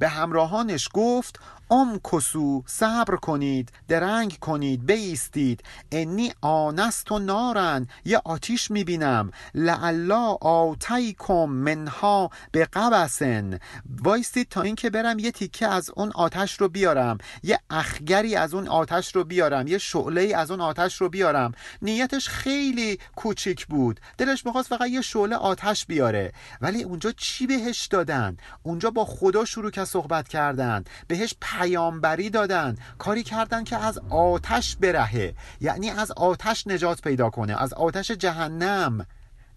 به 0.00 0.08
همراهانش 0.08 0.88
گفت 0.92 1.40
ام 1.70 2.00
کسو 2.12 2.62
صبر 2.66 3.16
کنید 3.16 3.72
درنگ 3.88 4.38
کنید 4.40 4.86
بیستید. 4.86 5.62
انی 5.92 6.32
آنست 6.40 7.12
و 7.12 7.18
نارن 7.18 7.88
یه 8.04 8.20
آتیش 8.24 8.70
می‌بینم. 8.70 9.30
لعلا 9.54 10.22
آتیکم 10.40 11.44
منها 11.44 12.30
به 12.52 12.64
قبسن. 12.64 13.58
وایستید 14.04 14.48
تا 14.48 14.62
اینکه 14.62 14.90
برم 14.90 15.18
یه 15.18 15.30
تیکه 15.30 15.66
از 15.66 15.90
اون 15.96 16.12
آتش 16.14 16.60
رو 16.60 16.68
بیارم. 16.68 17.18
یه 17.42 17.60
اخگری 17.70 18.36
از 18.36 18.54
اون 18.54 18.68
آتش 18.68 19.16
رو 19.16 19.24
بیارم. 19.24 19.66
یه 19.66 19.78
شعله 19.78 20.36
از 20.36 20.50
اون 20.50 20.60
آتش 20.60 21.00
رو 21.00 21.08
بیارم. 21.08 21.52
نیتش 21.82 22.28
خیلی 22.28 22.98
کوچیک 23.16 23.66
بود. 23.66 24.00
دلش 24.18 24.46
می‌خواست 24.46 24.68
فقط 24.68 24.88
یه 24.88 25.00
شعله 25.00 25.36
آتش 25.36 25.86
بیاره. 25.86 26.32
ولی 26.60 26.82
اونجا 26.82 27.12
چی 27.12 27.46
بهش 27.46 27.86
دادن؟ 27.86 28.36
اونجا 28.62 28.90
با 28.90 29.04
خدا 29.04 29.44
شروع 29.44 29.70
که 29.70 29.80
صحبت 29.90 30.28
کردن 30.28 30.84
بهش 31.08 31.34
پیامبری 31.40 32.30
دادن 32.30 32.76
کاری 32.98 33.22
کردن 33.22 33.64
که 33.64 33.76
از 33.76 33.98
آتش 34.10 34.76
برهه. 34.76 35.34
یعنی 35.60 35.90
از 35.90 36.10
آتش 36.10 36.66
نجات 36.66 37.00
پیدا 37.00 37.30
کنه. 37.30 37.62
از 37.62 37.72
آتش 37.72 38.10
جهنم. 38.10 39.06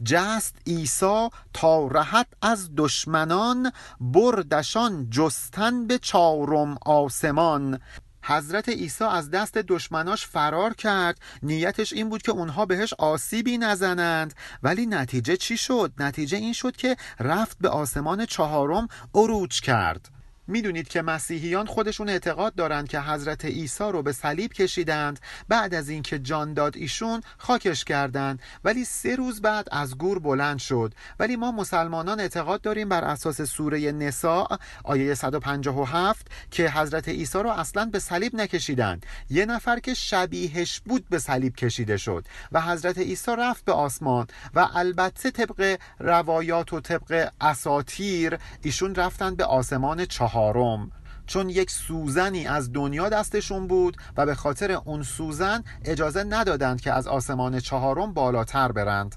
جست 0.06 0.56
عیسی 0.68 1.30
تا 1.54 1.88
رهت 1.88 2.28
از 2.42 2.70
دشمنان 2.78 3.72
بردشان 4.02 5.10
جستن 5.10 5.88
به 5.88 5.98
چارم 5.98 6.78
آسمان. 6.86 7.80
حضرت 8.26 8.70
عیسی 8.70 9.04
از 9.04 9.32
دست 9.32 9.58
دشمناش 9.58 10.28
فرار 10.28 10.74
کرد. 10.74 11.20
نیتش 11.44 11.94
این 11.94 12.10
بود 12.10 12.22
که 12.22 12.32
اونها 12.32 12.66
بهش 12.66 12.94
آسیبی 12.94 13.58
نزنند. 13.58 14.34
ولی 14.64 14.86
نتیجه 14.86 15.38
چی 15.38 15.58
شد؟ 15.58 15.94
نتیجه 15.98 16.38
این 16.38 16.54
شد 16.54 16.76
که 16.76 16.96
رفت 17.20 17.58
به 17.62 17.70
آسمان 17.70 18.26
چهارم 18.26 18.88
اروج 19.16 19.62
کرد. 19.62 20.10
می‌دونید 20.48 20.88
که 20.88 21.02
مسیحیان 21.02 21.66
خودشون 21.66 22.10
اعتقاد 22.10 22.56
دارند 22.56 22.88
که 22.88 23.00
حضرت 23.00 23.46
عیسی 23.46 23.84
رو 23.84 24.02
به 24.02 24.12
صلیب 24.12 24.54
کشیدند. 24.54 25.20
بعد 25.48 25.74
از 25.74 25.90
اینکه 25.90 26.20
جان 26.20 26.54
داد 26.54 26.78
ایشون 26.78 27.22
خاکش 27.38 27.84
کردند. 27.84 28.42
ولی 28.64 28.86
سه 28.86 29.16
روز 29.16 29.42
بعد 29.42 29.68
از 29.72 29.98
گور 29.98 30.20
بلند 30.20 30.60
شد. 30.60 30.94
ولی 31.20 31.36
ما 31.36 31.52
مسلمانان 31.52 32.20
اعتقاد 32.20 32.62
داریم 32.62 32.90
بر 32.90 33.04
اساس 33.04 33.42
سوره 33.42 33.92
نساء 33.92 34.58
آیه 34.84 35.14
157 35.14 36.28
که 36.52 36.70
حضرت 36.70 37.10
عیسی 37.10 37.38
رو 37.38 37.50
اصلا 37.50 37.86
به 37.86 38.00
صلیب 38.00 38.36
نکشیدند. 38.36 39.06
یه 39.30 39.46
نفر 39.46 39.80
که 39.80 39.94
شبیهش 39.94 40.80
بود 40.86 41.10
به 41.10 41.20
صلیب 41.20 41.56
کشیده 41.56 41.98
شد 41.98 42.26
و 42.52 42.62
حضرت 42.62 42.98
عیسی 42.98 43.32
رفت 43.38 43.66
به 43.66 43.74
آسمان 43.74 44.28
و 44.54 44.68
البته 44.74 45.32
طبق 45.32 45.78
روایات 46.00 46.74
و 46.74 46.80
طبق 46.80 47.30
اساتیر 47.42 48.38
ایشون 48.62 48.96
رفتن 48.96 49.36
به 49.36 49.46
آسمان 49.46 50.06
چهار. 50.06 50.33
چهارم. 50.34 50.92
چون 51.26 51.50
یک 51.50 51.72
سوزنی 51.72 52.48
از 52.48 52.74
دنیا 52.74 53.10
دستشون 53.10 53.68
بود 53.68 53.98
و 54.18 54.26
به 54.26 54.36
خاطر 54.36 54.72
اون 54.72 55.04
سوزن 55.04 55.64
اجازه 55.86 56.24
ندادند 56.24 56.82
که 56.82 56.92
از 56.92 57.08
آسمان 57.08 57.60
چهارم 57.60 58.14
بالاتر 58.14 58.72
برند. 58.72 59.16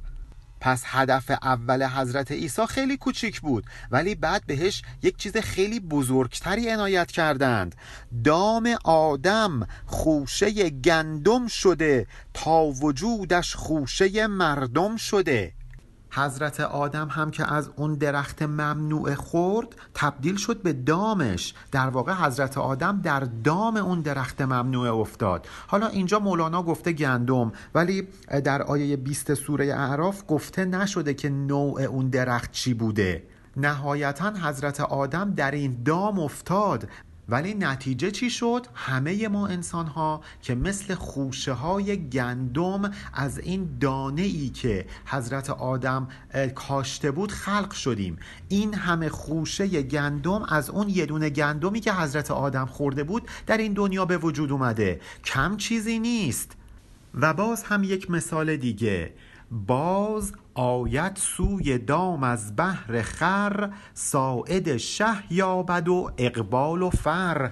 پس 0.60 0.82
هدف 0.86 1.30
اول 1.42 1.86
حضرت 1.86 2.32
عیسی 2.32 2.66
خیلی 2.66 2.96
کوچیک 2.96 3.40
بود 3.40 3.64
ولی 3.90 4.14
بعد 4.14 4.42
بهش 4.46 4.82
یک 5.02 5.16
چیز 5.16 5.36
خیلی 5.36 5.80
بزرگتری 5.80 6.70
عنایت 6.70 7.10
کردند. 7.10 7.74
دام 8.24 8.76
آدم 8.84 9.66
خوشه 9.86 10.70
گندم 10.70 11.46
شده 11.46 12.06
تا 12.34 12.64
وجودش 12.64 13.54
خوشه 13.54 14.26
مردم 14.26 14.96
شده. 14.96 15.52
حضرت 16.16 16.60
آدم 16.60 17.08
هم 17.08 17.30
که 17.30 17.52
از 17.52 17.70
اون 17.76 17.94
درخت 17.94 18.42
ممنوع 18.42 19.14
خورد 19.14 19.68
تبدیل 19.94 20.36
شد 20.36 20.62
به 20.62 20.72
دامش. 20.72 21.54
در 21.72 21.88
واقع 21.88 22.12
حضرت 22.12 22.58
آدم 22.58 23.00
در 23.00 23.20
دام 23.20 23.76
اون 23.76 24.00
درخت 24.00 24.42
ممنوع 24.42 25.00
افتاد. 25.00 25.46
حالا 25.66 25.86
اینجا 25.86 26.18
مولانا 26.18 26.62
گفته 26.62 26.92
گندم 26.92 27.52
ولی 27.74 28.08
در 28.44 28.62
آیه 28.62 28.96
20 28.96 29.34
سوره 29.34 29.74
اعراف 29.74 30.22
گفته 30.28 30.64
نشده 30.64 31.14
که 31.14 31.28
نوع 31.28 31.82
اون 31.82 32.08
درخت 32.08 32.52
چی 32.52 32.74
بوده. 32.74 33.22
نهایتا 33.56 34.30
حضرت 34.30 34.80
آدم 34.80 35.34
در 35.34 35.50
این 35.50 35.82
دام 35.84 36.18
افتاد 36.18 36.88
ولی 37.28 37.54
نتیجه 37.54 38.10
چی 38.10 38.30
شد؟ 38.30 38.66
همه 38.74 39.28
ما 39.28 39.46
انسان 39.46 39.86
ها 39.86 40.20
که 40.42 40.54
مثل 40.54 40.94
خوشه 40.94 41.52
های 41.52 42.08
گندم 42.08 42.90
از 43.14 43.38
این 43.38 43.78
دانه 43.80 44.22
ای 44.22 44.48
که 44.48 44.86
حضرت 45.06 45.50
آدم 45.50 46.08
کاشته 46.54 47.10
بود 47.10 47.32
خلق 47.32 47.72
شدیم. 47.72 48.18
این 48.48 48.74
همه 48.74 49.08
خوشه 49.08 49.82
گندم 49.82 50.42
از 50.42 50.70
اون 50.70 50.88
یه 50.88 51.06
دونه 51.06 51.30
گندمی 51.30 51.80
که 51.80 51.92
حضرت 51.92 52.30
آدم 52.30 52.66
خورده 52.66 53.04
بود 53.04 53.22
در 53.46 53.56
این 53.56 53.72
دنیا 53.72 54.04
به 54.04 54.18
وجود 54.18 54.52
اومده. 54.52 55.00
کم 55.24 55.56
چیزی 55.56 55.98
نیست. 55.98 56.52
و 57.14 57.34
باز 57.34 57.62
هم 57.62 57.84
یک 57.84 58.10
مثال 58.10 58.56
دیگه. 58.56 59.12
باز 59.50 60.32
آیت 60.54 61.18
سوی 61.18 61.78
دام 61.78 62.22
از 62.22 62.56
بحر 62.56 63.02
خر 63.02 63.70
ساعد 63.94 64.76
شه 64.76 65.32
یابد 65.32 65.88
و 65.88 66.10
اقبال 66.18 66.82
و 66.82 66.90
فر. 66.90 67.50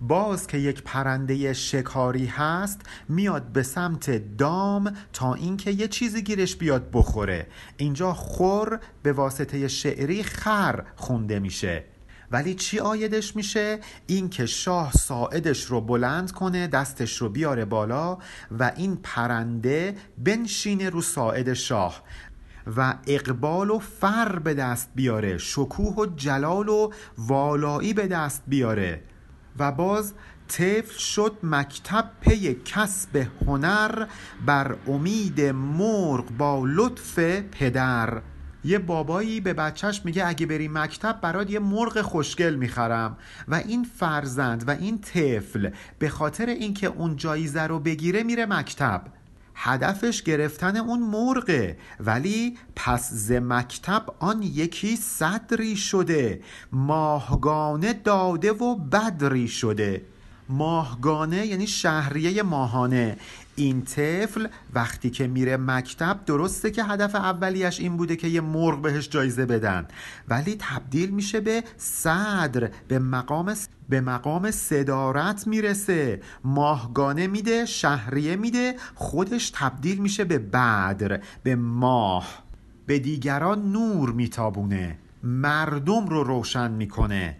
باز 0.00 0.46
که 0.46 0.58
یک 0.58 0.82
پرنده 0.82 1.52
شکاری 1.52 2.26
هست 2.26 2.80
میاد 3.08 3.42
به 3.42 3.62
سمت 3.62 4.36
دام 4.36 4.92
تا 5.12 5.34
اینکه 5.34 5.70
یه 5.70 5.88
چیزی 5.88 6.22
گیرش 6.22 6.56
بیاد 6.56 6.90
بخوره. 6.92 7.46
اینجا 7.76 8.12
خور 8.12 8.80
به 9.02 9.12
واسطه 9.12 9.68
شعری 9.68 10.22
خر 10.22 10.84
خونده 10.96 11.38
میشه. 11.38 11.93
ولی 12.30 12.54
چی 12.54 12.78
آیدش 12.78 13.36
میشه؟ 13.36 13.78
این 14.06 14.28
که 14.28 14.46
شاه 14.46 14.92
ساعدش 14.92 15.64
رو 15.64 15.80
بلند 15.80 16.32
کنه 16.32 16.66
دستش 16.66 17.16
رو 17.16 17.28
بیاره 17.28 17.64
بالا 17.64 18.18
و 18.58 18.72
این 18.76 18.98
پرنده 19.02 19.96
بنشینه 20.18 20.90
رو 20.90 21.00
ساعد 21.00 21.52
شاه 21.52 22.02
و 22.76 22.94
اقبال 23.06 23.70
و 23.70 23.78
فر 23.78 24.38
به 24.38 24.54
دست 24.54 24.90
بیاره 24.94 25.38
شکوه 25.38 25.94
و 25.94 26.06
جلال 26.06 26.68
و 26.68 26.90
والایی 27.18 27.94
به 27.94 28.06
دست 28.06 28.42
بیاره 28.46 29.02
و 29.58 29.72
باز 29.72 30.14
طفل 30.48 30.98
شد 30.98 31.32
مکتب 31.42 32.10
پی 32.20 32.54
کسب 32.64 33.26
هنر 33.46 34.06
بر 34.46 34.76
امید 34.86 35.40
مرغ 35.40 36.30
با 36.38 36.62
لطف 36.66 37.18
پدر. 37.40 38.22
یه 38.64 38.78
بابایی 38.78 39.40
به 39.40 39.52
بچهش 39.52 40.00
میگه 40.04 40.26
اگه 40.26 40.46
بری 40.46 40.68
مکتب 40.68 41.20
برات 41.20 41.50
یه 41.50 41.58
مرغ 41.58 42.00
خوشگل 42.00 42.54
می‌خرم. 42.54 43.16
و 43.48 43.54
این 43.54 43.84
فرزند 43.98 44.68
و 44.68 44.70
این 44.70 44.98
طفل 44.98 45.70
به 45.98 46.08
خاطر 46.08 46.46
اینکه 46.46 46.86
اون 46.86 47.16
جایزه 47.16 47.62
رو 47.62 47.78
بگیره 47.78 48.22
میره 48.22 48.46
مکتب. 48.46 49.02
هدفش 49.54 50.22
گرفتن 50.22 50.76
اون 50.76 51.00
مرغه. 51.00 51.76
ولی 52.00 52.58
پس 52.76 53.10
ز 53.12 53.32
مکتب 53.32 54.04
آن 54.18 54.42
یکی 54.42 54.96
صدری 54.96 55.76
شده. 55.76 56.40
ماهگانه 56.72 57.92
داده 57.92 58.52
و 58.52 58.74
بدری 58.74 59.48
شده. 59.48 60.02
ماهگانه 60.48 61.46
یعنی 61.46 61.66
شهریه 61.66 62.42
ماهانه. 62.42 63.16
این 63.56 63.82
طفل 63.82 64.46
وقتی 64.74 65.10
که 65.10 65.26
میره 65.26 65.56
مکتب 65.56 66.20
درسته 66.26 66.70
که 66.70 66.84
هدف 66.84 67.14
اولیش 67.14 67.80
این 67.80 67.96
بوده 67.96 68.16
که 68.16 68.28
یه 68.28 68.40
مرغ 68.40 68.82
بهش 68.82 69.08
جایزه 69.08 69.46
بدن. 69.46 69.86
ولی 70.28 70.56
تبدیل 70.58 71.10
میشه 71.10 71.40
به 71.40 71.64
صدر 71.76 72.70
به 72.88 72.98
مقام 72.98 73.54
به 73.88 74.00
مقام 74.00 74.50
صدارت 74.50 75.46
می‌رسه. 75.46 76.20
ماهگانه 76.44 77.26
میده 77.26 77.66
شهریه 77.66 78.36
میده 78.36 78.74
خودش 78.94 79.50
تبدیل 79.54 79.98
میشه 79.98 80.24
به 80.24 80.38
بدر 80.38 81.20
به 81.42 81.56
ماه. 81.56 82.44
به 82.86 82.98
دیگران 82.98 83.72
نور 83.72 84.12
میتابونه. 84.12 84.98
مردم 85.22 86.06
رو 86.06 86.24
روشن 86.24 86.70
می‌کنه. 86.70 87.36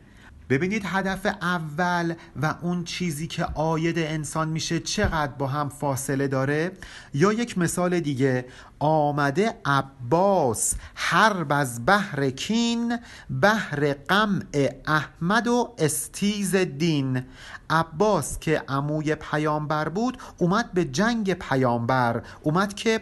ببینید 0.51 0.83
هدف 0.85 1.27
اول 1.27 2.15
و 2.43 2.55
اون 2.63 2.85
چیزی 2.85 3.27
که 3.27 3.45
آید 3.55 3.99
انسان 3.99 4.49
میشه 4.49 4.81
چقدر 4.81 5.33
با 5.33 5.47
هم 5.47 5.69
فاصله 5.69 6.29
داره؟ 6.29 6.73
یا 7.15 7.33
یک 7.33 7.59
مثال 7.59 8.01
دیگه 8.01 8.45
آمده 8.79 9.55
عباس 9.65 10.75
حرب 10.95 11.53
از 11.53 11.87
بحر 11.87 12.31
کین 12.31 12.99
بحر 13.43 13.93
قمع 13.93 14.69
احمد 14.87 15.47
و 15.47 15.75
استیز 15.79 16.57
دین. 16.57 17.23
عباس 17.71 18.39
که 18.39 18.63
عموی 18.69 19.15
پیامبر 19.15 19.89
بود 19.89 20.19
اومد 20.39 20.73
به 20.73 20.85
جنگ 20.85 21.35
پیامبر 21.35 22.23
اومد 22.43 22.75
که 22.75 23.01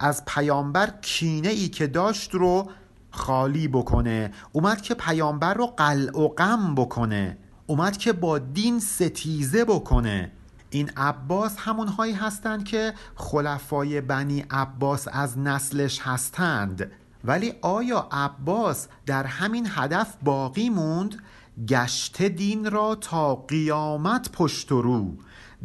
از 0.00 0.24
پیامبر 0.24 0.90
کینه 1.02 1.48
ای 1.48 1.68
که 1.68 1.86
داشت 1.86 2.34
رو 2.34 2.70
خالی 3.14 3.68
بکنه 3.68 4.30
اومد 4.52 4.82
که 4.82 4.94
پیامبر 4.94 5.54
رو 5.54 5.66
قلع 5.66 6.18
و 6.18 6.28
غم 6.28 6.74
بکنه 6.74 7.38
اومد 7.66 7.96
که 7.96 8.12
با 8.12 8.38
دین 8.38 8.80
ستیزه 8.80 9.64
بکنه. 9.64 10.32
این 10.70 10.90
عباس 10.96 11.56
همونهایی 11.58 12.12
هستند 12.12 12.64
که 12.64 12.94
خلفای 13.14 14.00
بنی 14.00 14.44
عباس 14.50 15.08
از 15.12 15.38
نسلش 15.38 16.00
هستند. 16.02 16.90
ولی 17.24 17.54
آیا 17.62 18.08
عباس 18.12 18.88
در 19.06 19.24
همین 19.24 19.66
هدف 19.70 20.14
باقی 20.22 20.70
موند؟ 20.70 21.22
گشت 21.68 22.22
دین 22.22 22.70
را 22.70 22.94
تا 22.94 23.34
قیامت 23.34 24.30
پشت 24.32 24.72
و 24.72 24.82
رو. 24.82 25.16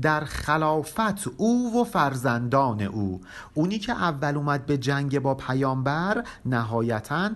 در 0.01 0.19
خلافت 0.19 1.27
او 1.37 1.81
و 1.81 1.83
فرزندان 1.83 2.81
او. 2.81 3.21
اونی 3.53 3.79
که 3.79 3.93
اول 3.93 4.35
اومد 4.35 4.65
به 4.65 4.77
جنگ 4.77 5.19
با 5.19 5.35
پیامبر 5.35 6.23
نهایتا 6.45 7.29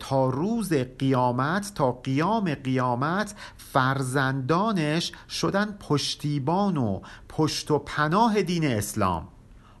تا 0.00 0.28
روز 0.28 0.72
قیامت 0.72 1.72
تا 1.74 1.92
قیام 1.92 2.54
قیامت 2.54 3.34
فرزندانش 3.56 5.12
شدن 5.28 5.76
پشتیبان 5.80 6.76
و 6.76 7.00
پشت 7.28 7.70
و 7.70 7.78
پناه 7.78 8.42
دین 8.42 8.64
اسلام. 8.64 9.28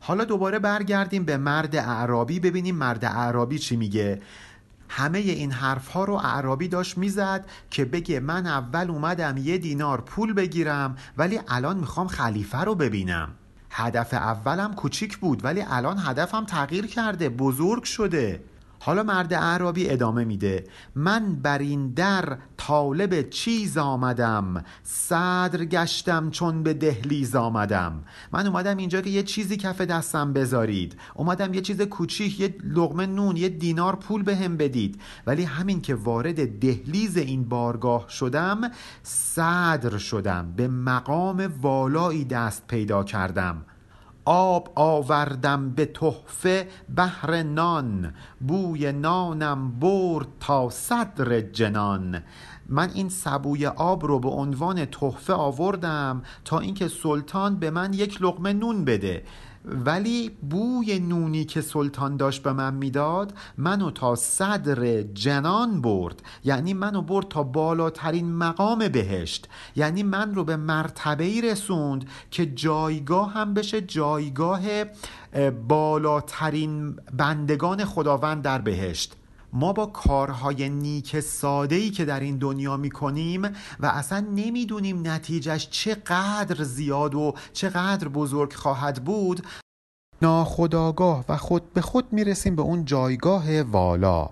حالا 0.00 0.24
دوباره 0.24 0.58
برگردیم 0.58 1.24
به 1.24 1.36
مرد 1.36 1.76
اعرابی 1.76 2.40
ببینیم 2.40 2.76
مرد 2.76 3.04
اعرابی 3.04 3.58
چی 3.58 3.76
میگه. 3.76 4.20
همه 4.92 5.18
این 5.18 5.52
حرف 5.52 5.88
ها 5.88 6.04
رو 6.04 6.14
اعرابی 6.14 6.68
داشت 6.68 6.98
می‌زد 6.98 7.44
که 7.70 7.84
بگه 7.84 8.20
من 8.20 8.46
اول 8.46 8.90
اومدم 8.90 9.36
یه 9.36 9.58
دینار 9.58 10.00
پول 10.00 10.32
بگیرم 10.32 10.96
ولی 11.16 11.40
الان 11.48 11.76
می‌خوام 11.76 12.08
خلیفه 12.08 12.58
رو 12.58 12.74
ببینم. 12.74 13.28
هدف 13.70 14.14
اولم 14.14 14.74
کوچیک 14.74 15.18
بود 15.18 15.44
ولی 15.44 15.64
الان 15.70 15.98
هدفم 15.98 16.44
تغییر 16.44 16.86
کرده 16.86 17.28
بزرگ 17.28 17.84
شده. 17.84 18.44
حالا 18.82 19.02
مرد 19.02 19.32
اعرابی 19.32 19.90
ادامه 19.90 20.24
میده. 20.24 20.64
من 20.94 21.34
بر 21.34 21.58
این 21.58 21.92
در 21.92 22.38
طالب 22.56 23.30
چیز 23.30 23.78
آمدم. 23.78 24.64
صدر 24.82 25.64
گشتم 25.64 26.30
چون 26.30 26.62
به 26.62 26.74
دهلیز 26.74 27.36
آمدم. 27.36 28.04
من 28.32 28.46
اومدم 28.46 28.76
اینجا 28.76 29.00
که 29.00 29.10
یه 29.10 29.22
چیزی 29.22 29.56
کف 29.56 29.80
دستم 29.80 30.32
بذارید. 30.32 30.96
اومدم 31.14 31.54
یه 31.54 31.60
چیز 31.60 31.82
کوچیک 31.82 32.40
یه 32.40 32.54
لغمه 32.64 33.06
نون 33.06 33.36
یه 33.36 33.48
دینار 33.48 33.96
پول 33.96 34.22
به 34.22 34.36
هم 34.36 34.56
بدید. 34.56 35.00
ولی 35.26 35.44
همین 35.44 35.80
که 35.80 35.94
وارد 35.94 36.58
دهلیز 36.58 37.16
این 37.16 37.48
بارگاه 37.48 38.08
شدم 38.08 38.60
صدر 39.02 39.98
شدم. 39.98 40.52
به 40.56 40.68
مقام 40.68 41.52
والایی 41.62 42.24
دست 42.24 42.66
پیدا 42.66 43.04
کردم. 43.04 43.64
آب 44.24 44.72
آوردم 44.74 45.70
به 45.70 45.86
تحفه 45.86 46.68
بهر 46.88 47.42
نان 47.42 48.14
بوی 48.40 48.92
نانم 48.92 49.70
برد 49.80 50.26
تا 50.40 50.70
صدر 50.70 51.40
جنان. 51.40 52.22
من 52.66 52.90
این 52.94 53.08
سبوی 53.08 53.66
آب 53.66 54.06
رو 54.06 54.18
به 54.18 54.28
عنوان 54.28 54.84
تحفه 54.84 55.32
آوردم 55.32 56.22
تا 56.44 56.58
اینکه 56.58 56.88
سلطان 56.88 57.56
به 57.56 57.70
من 57.70 57.92
یک 57.92 58.22
لقمه 58.22 58.52
نون 58.52 58.84
بده. 58.84 59.22
ولی 59.64 60.30
بوی 60.50 60.98
نونی 60.98 61.44
که 61.44 61.60
سلطان 61.60 62.16
داشت 62.16 62.42
به 62.42 62.52
من 62.52 62.74
می‌داد 62.74 63.34
منو 63.58 63.90
تا 63.90 64.14
صدر 64.14 65.02
جنان 65.02 65.80
برد. 65.80 66.22
یعنی 66.44 66.74
منو 66.74 67.02
برد 67.02 67.28
تا 67.28 67.42
بالاترین 67.42 68.32
مقام 68.32 68.88
بهشت. 68.88 69.48
یعنی 69.76 70.02
من 70.02 70.34
رو 70.34 70.44
به 70.44 70.56
مرتبه 70.56 71.24
ای 71.24 71.40
رسوند 71.40 72.08
که 72.30 72.46
جایگاه 72.46 73.32
هم 73.32 73.54
بشه 73.54 73.80
جایگاه 73.80 74.60
بالاترین 75.68 76.96
بندگان 77.16 77.84
خداوند 77.84 78.42
در 78.42 78.58
بهشت. 78.58 79.16
ما 79.52 79.72
با 79.72 79.86
کارهای 79.86 80.68
نیک 80.68 81.20
ساده 81.20 81.74
ای 81.74 81.90
که 81.90 82.04
در 82.04 82.20
این 82.20 82.38
دنیا 82.38 82.76
می‌کنیم 82.76 83.42
و 83.80 83.86
اصلا 83.86 84.20
نمی‌دونیم 84.20 85.08
نتیجهش 85.08 85.68
چقدر 85.70 86.64
زیاد 86.64 87.14
و 87.14 87.34
چقدر 87.52 88.08
بزرگ 88.08 88.52
خواهد 88.52 89.04
بود 89.04 89.42
ناخداگاه 90.22 91.24
و 91.28 91.36
خود 91.36 91.72
به 91.72 91.80
خود 91.80 92.04
می‌رسیم 92.12 92.56
به 92.56 92.62
اون 92.62 92.84
جایگاه 92.84 93.62
والا. 93.62 94.30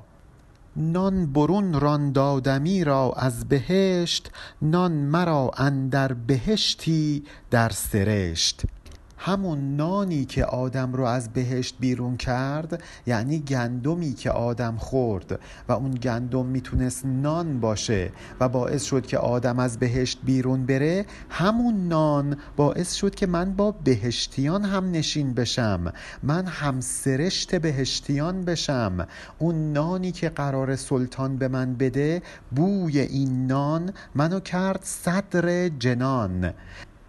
نان 0.77 1.33
برون 1.33 1.81
ران 1.81 2.12
دادمی 2.12 2.85
را 2.85 3.12
از 3.16 3.48
بهشت 3.48 4.31
نان 4.62 4.92
مرا 4.92 5.51
اندر 5.57 6.12
بهشتی 6.12 7.24
در 7.51 7.68
سرشت. 7.68 8.62
همون 9.18 9.76
نانی 9.76 10.24
که 10.24 10.44
آدم 10.44 10.92
رو 10.92 11.04
از 11.04 11.33
بهشت 11.33 11.76
بیرون 11.81 12.16
کرد 12.16 12.83
یعنی 13.07 13.38
گندمی 13.38 14.14
که 14.14 14.31
آدم 14.31 14.76
خورد 14.76 15.40
و 15.68 15.72
اون 15.72 15.90
گندم 15.90 16.46
می‌تونست 16.46 17.07
نان 17.07 17.61
باشه 17.61 18.12
و 18.40 18.48
باعث 18.48 18.85
شد 18.85 19.07
که 19.07 19.18
آدم 19.18 19.59
از 19.59 19.78
بهشت 19.78 20.18
بیرون 20.24 20.66
بره 20.66 21.07
همون 21.31 21.88
نان 21.88 22.37
باعث 22.57 22.94
شد 22.94 23.14
که 23.14 23.26
من 23.26 23.52
با 23.52 23.70
بهشتیان 23.70 24.64
هم 24.64 24.90
نشین 24.90 25.35
بشم 25.35 25.92
من 26.22 26.46
هم 26.46 26.81
سرشت 26.81 27.54
بهشتیان 27.54 28.44
بشم 28.44 29.07
اون 29.38 29.72
نانی 29.72 30.12
که 30.12 30.28
قرار 30.28 30.76
سلطان 30.76 31.37
به 31.37 31.48
من 31.48 31.74
بده 31.74 32.22
بوی 32.57 33.00
این 33.00 33.46
نان 33.46 33.92
منو 34.14 34.40
کرد 34.40 34.81
صدر 34.83 35.68
جنان 35.68 36.54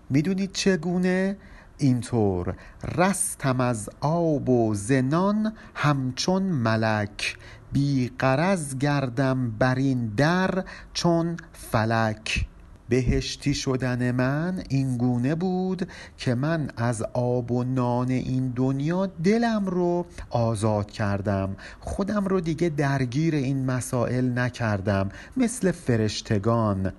می‌دونید 0.09 0.51
چگونه؟ 0.51 1.37
اینطور 1.79 2.55
رستم 2.97 3.61
از 3.61 3.89
آب 4.01 4.49
و 4.49 4.73
زنان 4.75 5.53
همچون 5.75 6.43
ملک 6.43 7.37
بی 7.71 8.11
غرض 8.19 8.77
گردم 8.77 9.51
بر 9.51 9.75
این 9.75 10.07
در 10.07 10.63
چون 10.93 11.37
فلک. 11.53 12.45
بهشتی 12.89 13.53
شدن 13.53 14.11
من 14.11 14.63
این 14.69 14.97
گونه 14.97 15.35
بود 15.35 15.87
که 16.17 16.35
من 16.35 16.69
از 16.77 17.03
آب 17.13 17.51
و 17.51 17.63
نان 17.63 18.09
این 18.09 18.53
دنیا 18.55 19.05
دلم 19.05 19.65
رو 19.65 20.05
آزاد 20.29 20.91
کردم. 20.91 21.55
خودم 21.79 22.25
رو 22.25 22.41
دیگه 22.41 22.69
درگیر 22.69 23.35
این 23.35 23.65
مسائل 23.65 24.39
نکردم 24.39 25.09
مثل 25.37 25.71
فرشتگان. 25.71 26.93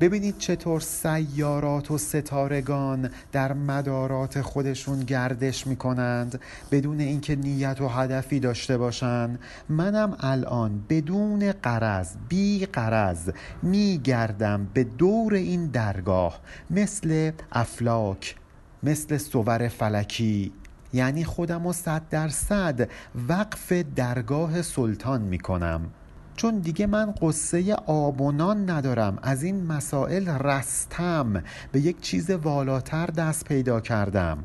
ببینید 0.00 0.38
چطور 0.38 0.80
سیارات 0.80 1.90
و 1.90 1.98
ستارگان 1.98 3.10
در 3.32 3.52
مدارات 3.52 4.40
خودشون 4.40 5.00
گردش 5.00 5.66
می‌کنند. 5.66 6.40
بدون 6.70 7.00
اینکه 7.00 7.36
نیت 7.36 7.80
و 7.80 7.88
هدفی 7.88 8.40
داشته 8.40 8.78
باشند 8.78 9.38
منم 9.68 10.16
الان 10.20 10.84
بدون 10.88 11.52
قرض 11.52 12.16
بی 12.28 12.66
قرض 12.66 13.30
میگردم 13.62 14.66
به 14.74 14.84
دور 14.84 15.34
این 15.34 15.66
درگاه. 15.66 16.40
مثل 16.70 17.30
افلاک 17.52 18.36
مثل 18.82 19.16
سور 19.16 19.68
فلکی. 19.68 20.52
یعنی 20.92 21.24
خودم 21.24 21.66
و 21.66 21.72
صد 21.72 22.02
درصد 22.10 22.88
وقف 23.28 23.72
درگاه 23.72 24.62
سلطان 24.62 25.22
می‌کنم. 25.22 25.90
چون 26.36 26.58
دیگه 26.58 26.86
من 26.86 27.14
قصه 27.22 27.74
آب 27.74 28.20
و 28.20 28.32
نان 28.32 28.70
ندارم 28.70 29.18
از 29.22 29.42
این 29.42 29.66
مسائل 29.66 30.28
رستم 30.28 31.42
به 31.72 31.80
یک 31.80 32.00
چیز 32.00 32.30
والاتر 32.30 33.06
دست 33.06 33.44
پیدا 33.44 33.80
کردم. 33.80 34.38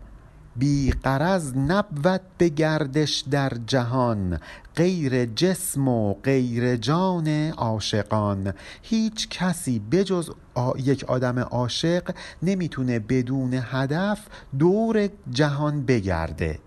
بی 0.55 0.91
قرض 0.91 1.57
نبود 1.57 2.21
به 2.37 2.49
گردش 2.49 3.23
در 3.31 3.51
جهان 3.67 4.39
غیر 4.75 5.25
جسم 5.25 5.87
و 5.87 6.13
غیر 6.13 6.75
جان 6.75 7.27
عاشقان. 7.49 8.53
هیچ 8.81 9.29
کسی 9.29 9.79
بجز 9.79 10.29
یک 10.77 11.03
آدم 11.03 11.39
عاشق 11.39 12.15
نمی‌تونه 12.43 12.99
بدون 12.99 13.53
هدف 13.53 14.19
دور 14.59 15.09
جهان 15.29 15.85
بگرده. 15.85 16.59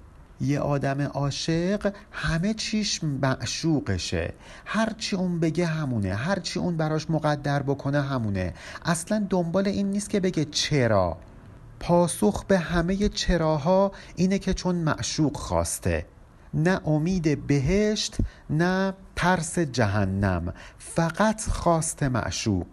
یه 0.44 0.60
آدم 0.60 1.00
عاشق 1.00 1.92
همه 2.12 2.54
چیش 2.54 3.04
معشوقشه. 3.04 4.34
هرچی 4.64 5.16
اون 5.16 5.40
بگه 5.40 5.66
همونه. 5.66 6.14
هرچی 6.14 6.58
اون 6.58 6.76
براش 6.76 7.10
مقدر 7.10 7.62
بکنه 7.62 8.02
همونه. 8.02 8.54
اصلا 8.84 9.26
دنبال 9.30 9.68
این 9.68 9.90
نیست 9.90 10.10
که 10.10 10.20
بگه 10.20 10.44
چرا. 10.44 11.16
پاسخ 11.80 12.44
به 12.44 12.58
همه 12.58 13.08
چراها 13.08 13.92
اینه 14.16 14.38
که 14.38 14.54
چون 14.54 14.74
معشوق 14.74 15.36
خواسته. 15.36 16.06
نه 16.54 16.80
امید 16.88 17.46
بهشت 17.46 18.16
نه 18.50 18.94
ترس 19.16 19.58
جهنم. 19.58 20.54
فقط 20.78 21.42
خواست 21.42 22.02
معشوق. 22.02 22.66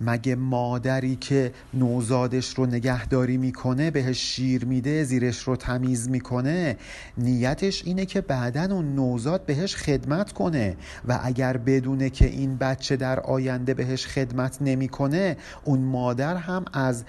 مگه 0.00 0.34
مادری 0.34 1.16
که 1.16 1.52
نوزادش 1.74 2.54
رو 2.54 2.66
نگهداری 2.66 3.36
می‌کنه 3.36 3.90
بهش 3.90 4.18
شیر 4.18 4.64
میده 4.64 5.04
زیرش 5.04 5.42
رو 5.42 5.56
تمیز 5.56 6.08
می‌کنه؟ 6.08 6.76
نیتش 7.18 7.84
اینه 7.84 8.06
که 8.06 8.20
بعدا 8.20 8.74
اون 8.74 8.94
نوزاد 8.94 9.46
بهش 9.46 9.76
خدمت 9.76 10.32
کنه 10.32 10.76
و 11.08 11.20
اگر 11.22 11.56
بدونه 11.56 12.10
که 12.10 12.26
این 12.26 12.56
بچه 12.56 12.96
در 12.96 13.20
آینده 13.20 13.74
بهش 13.74 14.06
خدمت 14.06 14.58
نمی‌کنه 14.60 15.36
اون 15.64 15.80
مادر 15.80 16.36
هم 16.36 16.64
از 16.72 17.04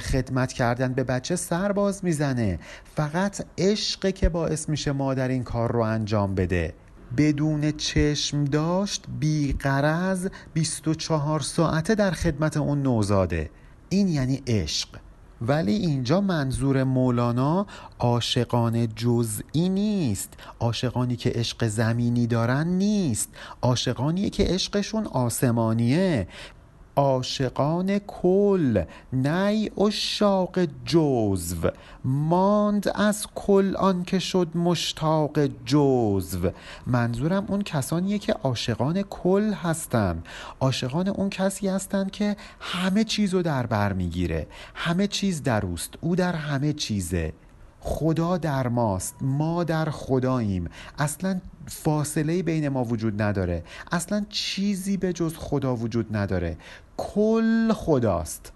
خدمت 0.00 0.52
کردن 0.52 0.92
به 0.92 1.04
بچه 1.04 1.36
سر 1.36 1.72
باز 1.72 2.04
می‌زنه. 2.04 2.58
فقط 2.96 3.44
عشقه 3.58 4.12
که 4.12 4.28
باعث 4.28 4.68
میشه 4.68 4.92
مادر 4.92 5.28
این 5.28 5.44
کار 5.44 5.72
رو 5.72 5.80
انجام 5.80 6.34
بده. 6.34 6.74
بدون 7.16 7.72
چشم 7.72 8.44
داشت 8.44 9.04
بیقرز 9.20 10.28
24 10.54 11.40
ساعته 11.40 11.94
در 11.94 12.10
خدمت 12.10 12.56
اون 12.56 12.82
نوزاده. 12.82 13.50
این 13.88 14.08
یعنی 14.08 14.42
عشق. 14.46 14.88
ولی 15.42 15.72
اینجا 15.72 16.20
منظور 16.20 16.84
مولانا 16.84 17.66
عاشقان 17.98 18.88
جزئی 18.94 19.68
نیست. 19.68 20.32
عاشقانی 20.60 21.16
که 21.16 21.30
عشق 21.30 21.66
زمینی 21.66 22.26
دارن 22.26 22.66
نیست. 22.66 23.28
عاشقانی 23.62 24.30
که 24.30 24.44
عشقشون 24.44 25.06
آسمانیه. 25.06 26.28
عاشقان 26.96 27.98
کل 27.98 28.84
نی 29.12 29.70
اشاق 29.78 30.58
جزو. 30.84 31.70
ماند 32.04 32.88
از 32.94 33.26
کل 33.34 33.76
آن 33.76 34.04
که 34.04 34.18
شد 34.18 34.48
مشتاق 34.54 35.46
جزو. 35.46 36.50
منظورم 36.86 37.44
اون 37.48 37.62
کسانیه 37.62 38.18
که 38.18 38.32
عاشقان 38.32 39.02
کل 39.02 39.52
هستن. 39.52 40.22
عاشقان 40.60 41.08
اون 41.08 41.30
کسی 41.30 41.68
هستند 41.68 42.10
که 42.10 42.36
همه 42.60 43.04
چیز 43.04 43.34
رو 43.34 43.42
در 43.42 43.66
بر 43.66 43.92
می‌گیره. 43.92 44.46
همه 44.74 45.06
چیز 45.06 45.42
در 45.42 45.66
اوست. 45.66 45.94
او 46.00 46.16
در 46.16 46.32
همه 46.32 46.72
چیزه. 46.72 47.32
خدا 47.80 48.36
در 48.36 48.68
ماست. 48.68 49.16
ما 49.20 49.64
در 49.64 49.90
خداییم. 49.90 50.68
اصلا 50.98 51.40
فاصله 51.66 52.42
بین 52.42 52.68
ما 52.68 52.84
وجود 52.84 53.22
نداره. 53.22 53.64
اصلا 53.92 54.26
چیزی 54.28 54.96
به 54.96 55.12
جز 55.12 55.34
خدا 55.36 55.76
وجود 55.76 56.16
نداره. 56.16 56.56
کل 56.96 57.72
خداست. 57.72 58.52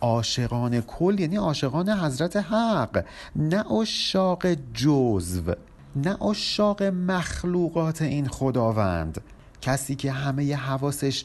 عاشقان 0.00 0.80
کل 0.80 1.20
یعنی 1.20 1.36
عاشقان 1.36 1.88
حضرت 1.88 2.36
حق. 2.36 3.04
نه 3.36 3.72
اشاق 3.72 4.46
جزو 4.74 5.54
نه 5.96 6.22
اشاق 6.22 6.82
مخلوقات 6.82 8.02
این 8.02 8.28
خداوند. 8.28 9.20
کسی 9.60 9.94
که 9.94 10.12
همه 10.12 10.56
حواسش 10.56 11.24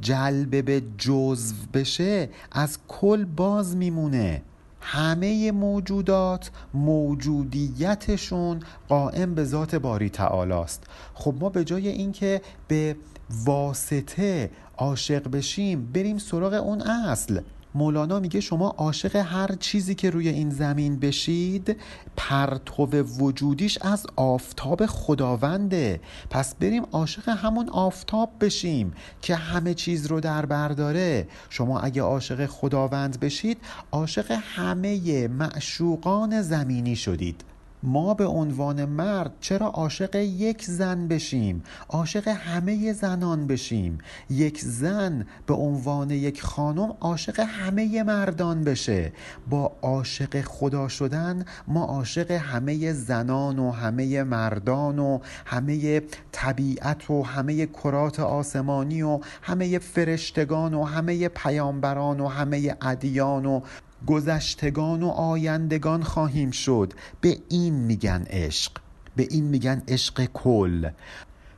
جلب 0.00 0.64
به 0.64 0.82
جزو 0.98 1.54
بشه 1.74 2.28
از 2.52 2.78
کل 2.88 3.24
باز 3.24 3.76
میمونه. 3.76 4.42
همه 4.86 5.52
موجودات 5.52 6.50
موجودیتشون 6.74 8.60
قائم 8.88 9.34
به 9.34 9.44
ذات 9.44 9.74
باری 9.74 10.10
تعالی 10.10 10.52
است 10.52 10.84
خب 11.14 11.34
ما 11.40 11.48
به 11.48 11.64
جای 11.64 11.88
اینکه 11.88 12.40
به 12.68 12.96
واسطه 13.30 14.50
عاشق 14.78 15.30
بشیم 15.30 15.92
بریم 15.92 16.18
سراغ 16.18 16.52
اون 16.52 16.82
اصل. 16.82 17.40
مولانا 17.74 18.20
میگه 18.20 18.40
شما 18.40 18.68
عاشق 18.68 19.16
هر 19.16 19.54
چیزی 19.60 19.94
که 19.94 20.10
روی 20.10 20.28
این 20.28 20.50
زمین 20.50 20.98
بشید 20.98 21.76
پرتو 22.16 22.86
وجودیش 23.02 23.78
از 23.82 24.06
آفتاب 24.16 24.86
خداونده. 24.86 26.00
پس 26.30 26.54
بریم 26.54 26.82
عاشق 26.92 27.28
همون 27.28 27.68
آفتاب 27.68 28.30
بشیم 28.40 28.92
که 29.22 29.34
همه 29.34 29.74
چیز 29.74 30.06
رو 30.06 30.20
در 30.20 30.46
برداره 30.46 31.28
شما 31.50 31.80
اگه 31.80 32.02
عاشق 32.02 32.46
خداوند 32.46 33.20
بشید 33.20 33.58
عاشق 33.92 34.30
همه 34.30 35.28
معشوقان 35.28 36.42
زمینی 36.42 36.96
شدید. 36.96 37.53
ما 37.84 38.14
به 38.14 38.26
عنوان 38.26 38.84
مرد 38.84 39.32
چرا 39.40 39.66
عاشق 39.66 40.16
یک 40.16 40.64
زن 40.64 41.08
بشیم؟ 41.08 41.62
عاشق 41.88 42.28
همه 42.28 42.92
زنان 42.92 43.46
بشیم. 43.46 43.98
یک 44.30 44.60
زن 44.60 45.26
به 45.46 45.54
عنوان 45.54 46.10
یک 46.10 46.42
خانم 46.42 46.94
عاشق 47.00 47.40
همه 47.40 48.02
مردان 48.02 48.64
بشه. 48.64 49.12
با 49.50 49.72
عاشق 49.82 50.40
خدا 50.40 50.88
شدن 50.88 51.44
ما 51.68 51.84
عاشق 51.84 52.30
همه 52.30 52.92
زنان 52.92 53.58
و 53.58 53.70
همه 53.70 54.22
مردان 54.22 54.98
و 54.98 55.18
همه 55.46 56.02
طبیعت 56.32 57.10
و 57.10 57.22
همه 57.22 57.66
کرات 57.66 58.20
آسمانی 58.20 59.02
و 59.02 59.20
همه 59.42 59.78
فرشتگان 59.78 60.74
و 60.74 60.84
همه 60.84 61.28
پیامبران 61.28 62.20
و 62.20 62.28
همه 62.28 62.76
ادیان 62.82 63.46
و 63.46 63.60
گذشتگان 64.06 65.02
و 65.02 65.08
آیندگان 65.08 66.02
خواهیم 66.02 66.50
شد. 66.50 66.92
به 67.20 67.38
این 67.48 67.74
میگن 67.74 68.26
عشق. 68.30 68.72
به 69.16 69.26
این 69.30 69.44
میگن 69.44 69.82
عشق 69.88 70.24
کل. 70.24 70.90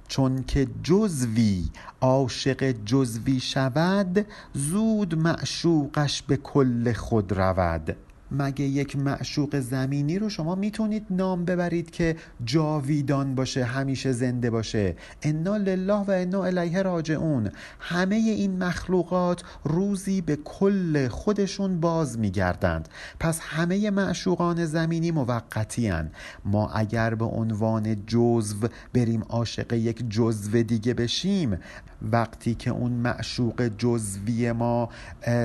چون 0.09 0.44
که 0.44 0.66
جزوی 0.82 1.64
عاشق 2.00 2.74
جزوی 2.85 3.40
شود 3.40 4.26
زود 4.54 5.14
معشوقش 5.14 6.22
به 6.22 6.37
کل 6.37 6.92
خود 6.92 7.32
رود. 7.32 7.96
مگه 8.30 8.64
یک 8.64 8.96
معشوق 8.96 9.60
زمینی 9.60 10.18
رو 10.18 10.28
شما 10.28 10.54
می‌تونید 10.54 11.06
نام 11.10 11.44
ببرید 11.44 11.90
که 11.90 12.16
جاویدان 12.44 13.34
باشه 13.34 13.64
همیشه 13.64 14.12
زنده 14.12 14.50
باشه؟ 14.50 14.96
انا 15.22 15.56
لله 15.56 15.94
و 15.94 16.10
انا 16.10 16.44
الیه 16.44 16.82
راجعون. 16.82 17.50
همه 17.80 18.16
این 18.16 18.64
مخلوقات 18.64 19.42
روزی 19.64 20.20
به 20.20 20.36
کل 20.36 21.08
خودشون 21.08 21.80
باز 21.80 22.18
میگردند. 22.18 22.88
پس 23.20 23.40
همه 23.42 23.90
معشوقان 23.90 24.64
زمینی 24.64 25.10
موقتی 25.10 25.88
هن. 25.88 26.10
ما 26.44 26.70
اگر 26.70 27.14
به 27.14 27.24
عنوان 27.24 28.06
جزو 28.06 28.68
بریم 28.94 29.22
عاشق 29.28 29.72
یک 29.72 30.10
جزو 30.10 30.62
دیگه 30.62 30.94
بشیم 30.94 31.58
وقتی 32.02 32.54
که 32.54 32.70
اون 32.70 32.92
معشوق 32.92 33.70
جزوی 33.78 34.52
ما 34.52 34.88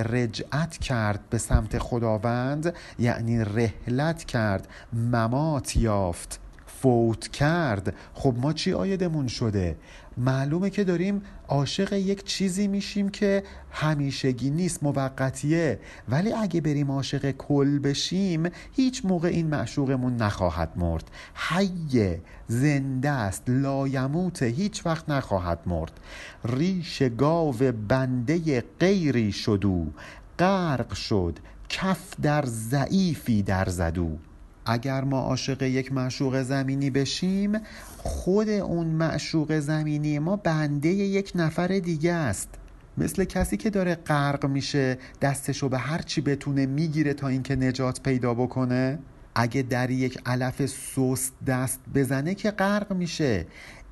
رجعت 0.05 0.77
کرد 0.77 1.19
به 1.29 1.37
سمت 1.37 1.77
خداوند 1.77 2.70
یعنی 2.99 3.39
رحلت 3.39 4.23
کرد 4.23 4.67
ممات 4.93 5.75
یافت 5.75 6.39
فوت 6.81 7.27
کرد. 7.27 7.95
خب 8.13 8.35
ما 8.37 8.53
چی 8.53 8.73
آیدمون 8.73 9.27
شده؟ 9.27 9.77
معلومه 10.17 10.69
که 10.69 10.83
داریم 10.83 11.21
عاشق 11.47 11.93
یک 11.93 12.23
چیزی 12.23 12.67
میشیم 12.67 13.09
که 13.09 13.43
همیشگی 13.71 14.49
نیست 14.49 14.83
موقتیه. 14.83 15.79
ولی 16.09 16.33
اگه 16.33 16.61
بریم 16.61 16.91
عاشق 16.91 17.31
کل 17.31 17.79
بشیم 17.79 18.49
هیچ 18.75 19.05
موقع 19.05 19.27
این 19.27 19.47
معشوقمون 19.47 20.15
نخواهد 20.15 20.71
مرد. 20.75 21.11
حیه 21.35 22.21
زنده 22.47 23.09
است 23.09 23.43
لایموت 23.47 24.43
هیچ 24.43 24.85
وقت 24.85 25.09
نخواهد 25.09 25.59
مرد. 25.65 25.99
ریش 26.45 27.03
گاو 27.03 27.53
بنده 27.87 28.63
غیری 28.79 29.31
شدو 29.31 29.87
غرق 30.39 30.93
شد 30.93 31.39
کف 31.71 31.99
در 32.21 32.45
ضعیفی 32.45 33.43
در 33.43 33.65
زدو 33.69 34.17
اگر 34.65 35.03
ما 35.03 35.19
عاشق 35.19 35.61
یک 35.61 35.93
معشوق 35.93 36.41
زمینی 36.41 36.89
بشیم 36.89 37.59
خود 37.97 38.49
اون 38.49 38.87
معشوق 38.87 39.59
زمینی 39.59 40.19
ما 40.19 40.35
بنده 40.35 40.89
یک 40.89 41.31
نفر 41.35 41.67
دیگه 41.67 42.13
است. 42.13 42.49
مثل 42.97 43.23
کسی 43.23 43.57
که 43.57 43.69
داره 43.69 43.95
غرق 43.95 44.45
میشه 44.45 44.97
دستشو 45.21 45.69
به 45.69 45.77
هر 45.77 46.01
چی 46.01 46.21
بتونه 46.21 46.65
می‌گیره 46.65 47.13
تا 47.13 47.27
اینکه 47.27 47.55
نجات 47.55 48.01
پیدا 48.01 48.33
بکنه. 48.33 48.99
اگه 49.35 49.61
در 49.61 49.89
یک 49.89 50.19
علف 50.25 50.65
سست 50.65 51.33
دست 51.47 51.79
بزنه 51.95 52.35
که 52.35 52.51
غرق 52.51 52.93
میشه. 52.93 53.45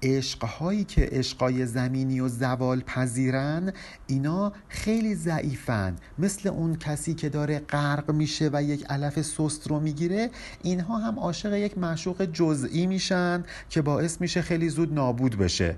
عشقهایی 0.03 0.83
که 0.83 1.09
عشقای 1.11 1.65
زمینی 1.65 2.19
و 2.19 2.27
زوال 2.27 2.81
پذیرن 2.81 3.73
اینا 4.07 4.53
خیلی 4.67 5.15
ضعیفن. 5.15 5.95
مثل 6.19 6.49
اون 6.49 6.75
کسی 6.75 7.13
که 7.13 7.29
داره 7.29 7.59
غرق 7.59 8.11
میشه 8.11 8.49
و 8.53 8.63
یک 8.63 8.85
علف 8.89 9.21
سست 9.21 9.67
رو 9.67 9.79
می‌گیره 9.79 10.29
اینها 10.63 10.97
هم 10.97 11.19
عاشق 11.19 11.53
یک 11.53 11.77
معشوق 11.77 12.25
جزئی 12.25 12.87
میشن 12.87 13.43
که 13.69 13.81
باعث 13.81 14.21
میشه 14.21 14.41
خیلی 14.41 14.69
زود 14.69 14.93
نابود 14.93 15.37
بشه. 15.37 15.77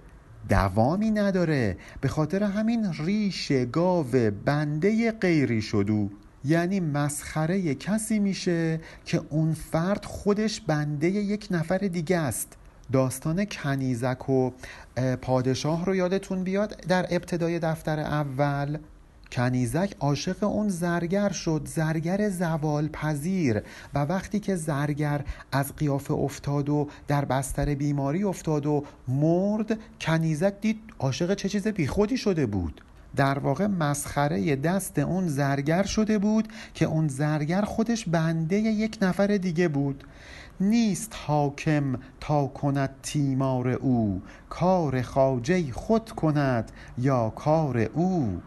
دوامی 0.50 1.12
نداره. 1.12 1.78
به 2.02 2.08
خاطر 2.08 2.44
همین 2.44 2.94
ریش 2.94 3.52
گاو 3.52 4.32
بنده 4.46 5.12
غیری 5.12 5.62
شدو. 5.62 6.10
یعنی 6.46 6.80
مسخره 6.80 7.76
کسی 7.76 8.20
میشه 8.20 8.82
که 9.06 9.22
اون 9.30 9.54
فرد 9.54 10.06
خودش 10.06 10.62
بنده 10.62 11.08
یک 11.08 11.48
نفر 11.52 11.78
دیگه 11.78 12.18
است. 12.18 12.58
داستان 12.92 13.46
کنیزک 13.46 14.30
و 14.30 14.52
پادشاه 15.22 15.86
رو 15.86 15.96
یادتون 15.96 16.44
بیاد؟ 16.44 16.86
در 16.88 17.06
ابتدای 17.10 17.60
دفتر 17.60 18.00
اول 18.00 18.78
کنیزک 19.32 19.96
عاشق 20.00 20.44
اون 20.44 20.70
زرگر 20.70 21.30
شد 21.30 21.62
زرگر 21.66 22.30
زوال 22.30 22.88
پذیر 22.88 23.62
و 23.94 24.00
وقتی 24.00 24.40
که 24.40 24.56
زرگر 24.56 25.22
از 25.52 25.76
قیافه 25.76 26.14
افتاد 26.14 26.70
و 26.70 26.88
در 27.08 27.26
بستر 27.26 27.76
بیماری 27.76 28.24
افتاد 28.24 28.66
و 28.66 28.84
مرد 29.08 29.80
کنیزک 30.02 30.54
دید 30.62 30.80
عاشق 31.00 31.34
چه 31.34 31.50
چیز 31.50 31.68
بیخودی 31.68 32.18
شده 32.18 32.46
بود. 32.46 32.82
در 33.16 33.40
واقع 33.40 33.68
مسخره 33.68 34.56
دست 34.56 35.00
اون 35.00 35.28
زرگر 35.28 35.84
شده 35.84 36.18
بود 36.18 36.48
که 36.74 36.86
اون 36.86 37.08
زرگر 37.08 37.62
خودش 37.62 38.06
بنده 38.06 38.56
یک 38.56 38.98
نفر 39.02 39.28
دیگه 39.28 39.68
بود. 39.68 40.04
نیست 40.60 41.16
حاکم 41.26 42.00
تا 42.20 42.48
کند 42.48 42.90
تیمار 43.04 43.70
او. 43.70 44.22
کار 44.50 45.02
خاجه 45.02 45.72
خود 45.72 46.12
کند 46.12 46.72
یا 46.98 47.30
کار 47.30 47.78
او. 47.78 48.42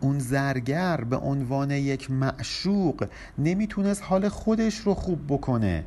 اون 0.00 0.18
زرگر 0.18 0.96
به 0.96 1.16
عنوان 1.16 1.70
یک 1.70 2.10
معشوق 2.10 3.08
نمی‌تونست 3.38 4.02
حال 4.04 4.28
خودش 4.28 4.78
رو 4.78 4.94
خوب 4.94 5.18
بکنه. 5.28 5.84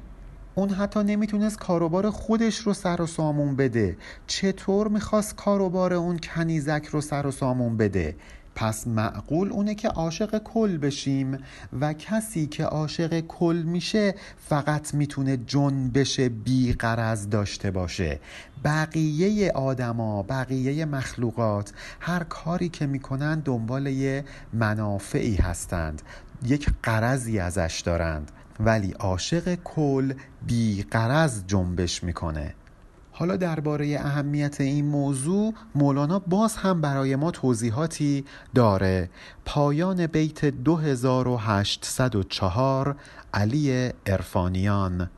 اون 0.55 0.69
حتی 0.69 1.03
نمی‌تونست 1.03 1.59
کاروبار 1.59 2.09
خودش 2.09 2.57
رو 2.57 2.73
سر 2.73 3.01
و 3.01 3.07
سامون 3.07 3.55
بده. 3.55 3.97
چطور 4.27 4.87
می‌خواست 4.87 5.35
کاروبار 5.35 5.93
اون 5.93 6.17
کنیزک 6.17 6.85
رو 6.91 7.01
سر 7.01 7.27
و 7.27 7.31
سامون 7.31 7.77
بده؟ 7.77 8.15
پس 8.55 8.87
معقول 8.87 9.49
اونه 9.49 9.75
که 9.75 9.87
عاشق 9.87 10.37
کل 10.37 10.77
بشیم 10.77 11.37
و 11.79 11.93
کسی 11.93 12.47
که 12.47 12.63
عاشق 12.63 13.19
کل 13.19 13.63
میشه 13.65 14.15
فقط 14.37 14.93
می‌تونه 14.93 15.37
جنبش 15.37 16.19
بیقرز 16.19 17.29
داشته 17.29 17.71
باشه. 17.71 18.19
بقیه 18.63 19.51
آدما 19.51 20.23
بقیه 20.23 20.85
مخلوقات 20.85 21.73
هر 21.99 22.23
کاری 22.23 22.69
که 22.69 22.87
می‌کنن 22.87 23.39
دنبال 23.39 23.87
یه 23.87 24.25
منافعی 24.53 25.35
هستند. 25.35 26.01
یک 26.43 26.69
قرضی 26.83 27.39
ازش 27.39 27.83
دارند. 27.85 28.31
ولی 28.59 28.91
عاشق 28.91 29.55
کل 29.63 30.13
بیقرز 30.47 31.43
جنبش 31.47 32.03
می‌کنه. 32.03 32.53
حالا 33.11 33.37
درباره 33.37 33.97
اهمیت 33.99 34.61
این 34.61 34.85
موضوع 34.85 35.53
مولانا 35.75 36.19
باز 36.19 36.55
هم 36.55 36.81
برای 36.81 37.15
ما 37.15 37.31
توضیحاتی 37.31 38.25
داره. 38.55 39.09
پایان 39.45 40.07
بیت 40.07 40.45
2804 40.45 42.95
علی 43.33 43.89
ارفانیان 44.05 45.09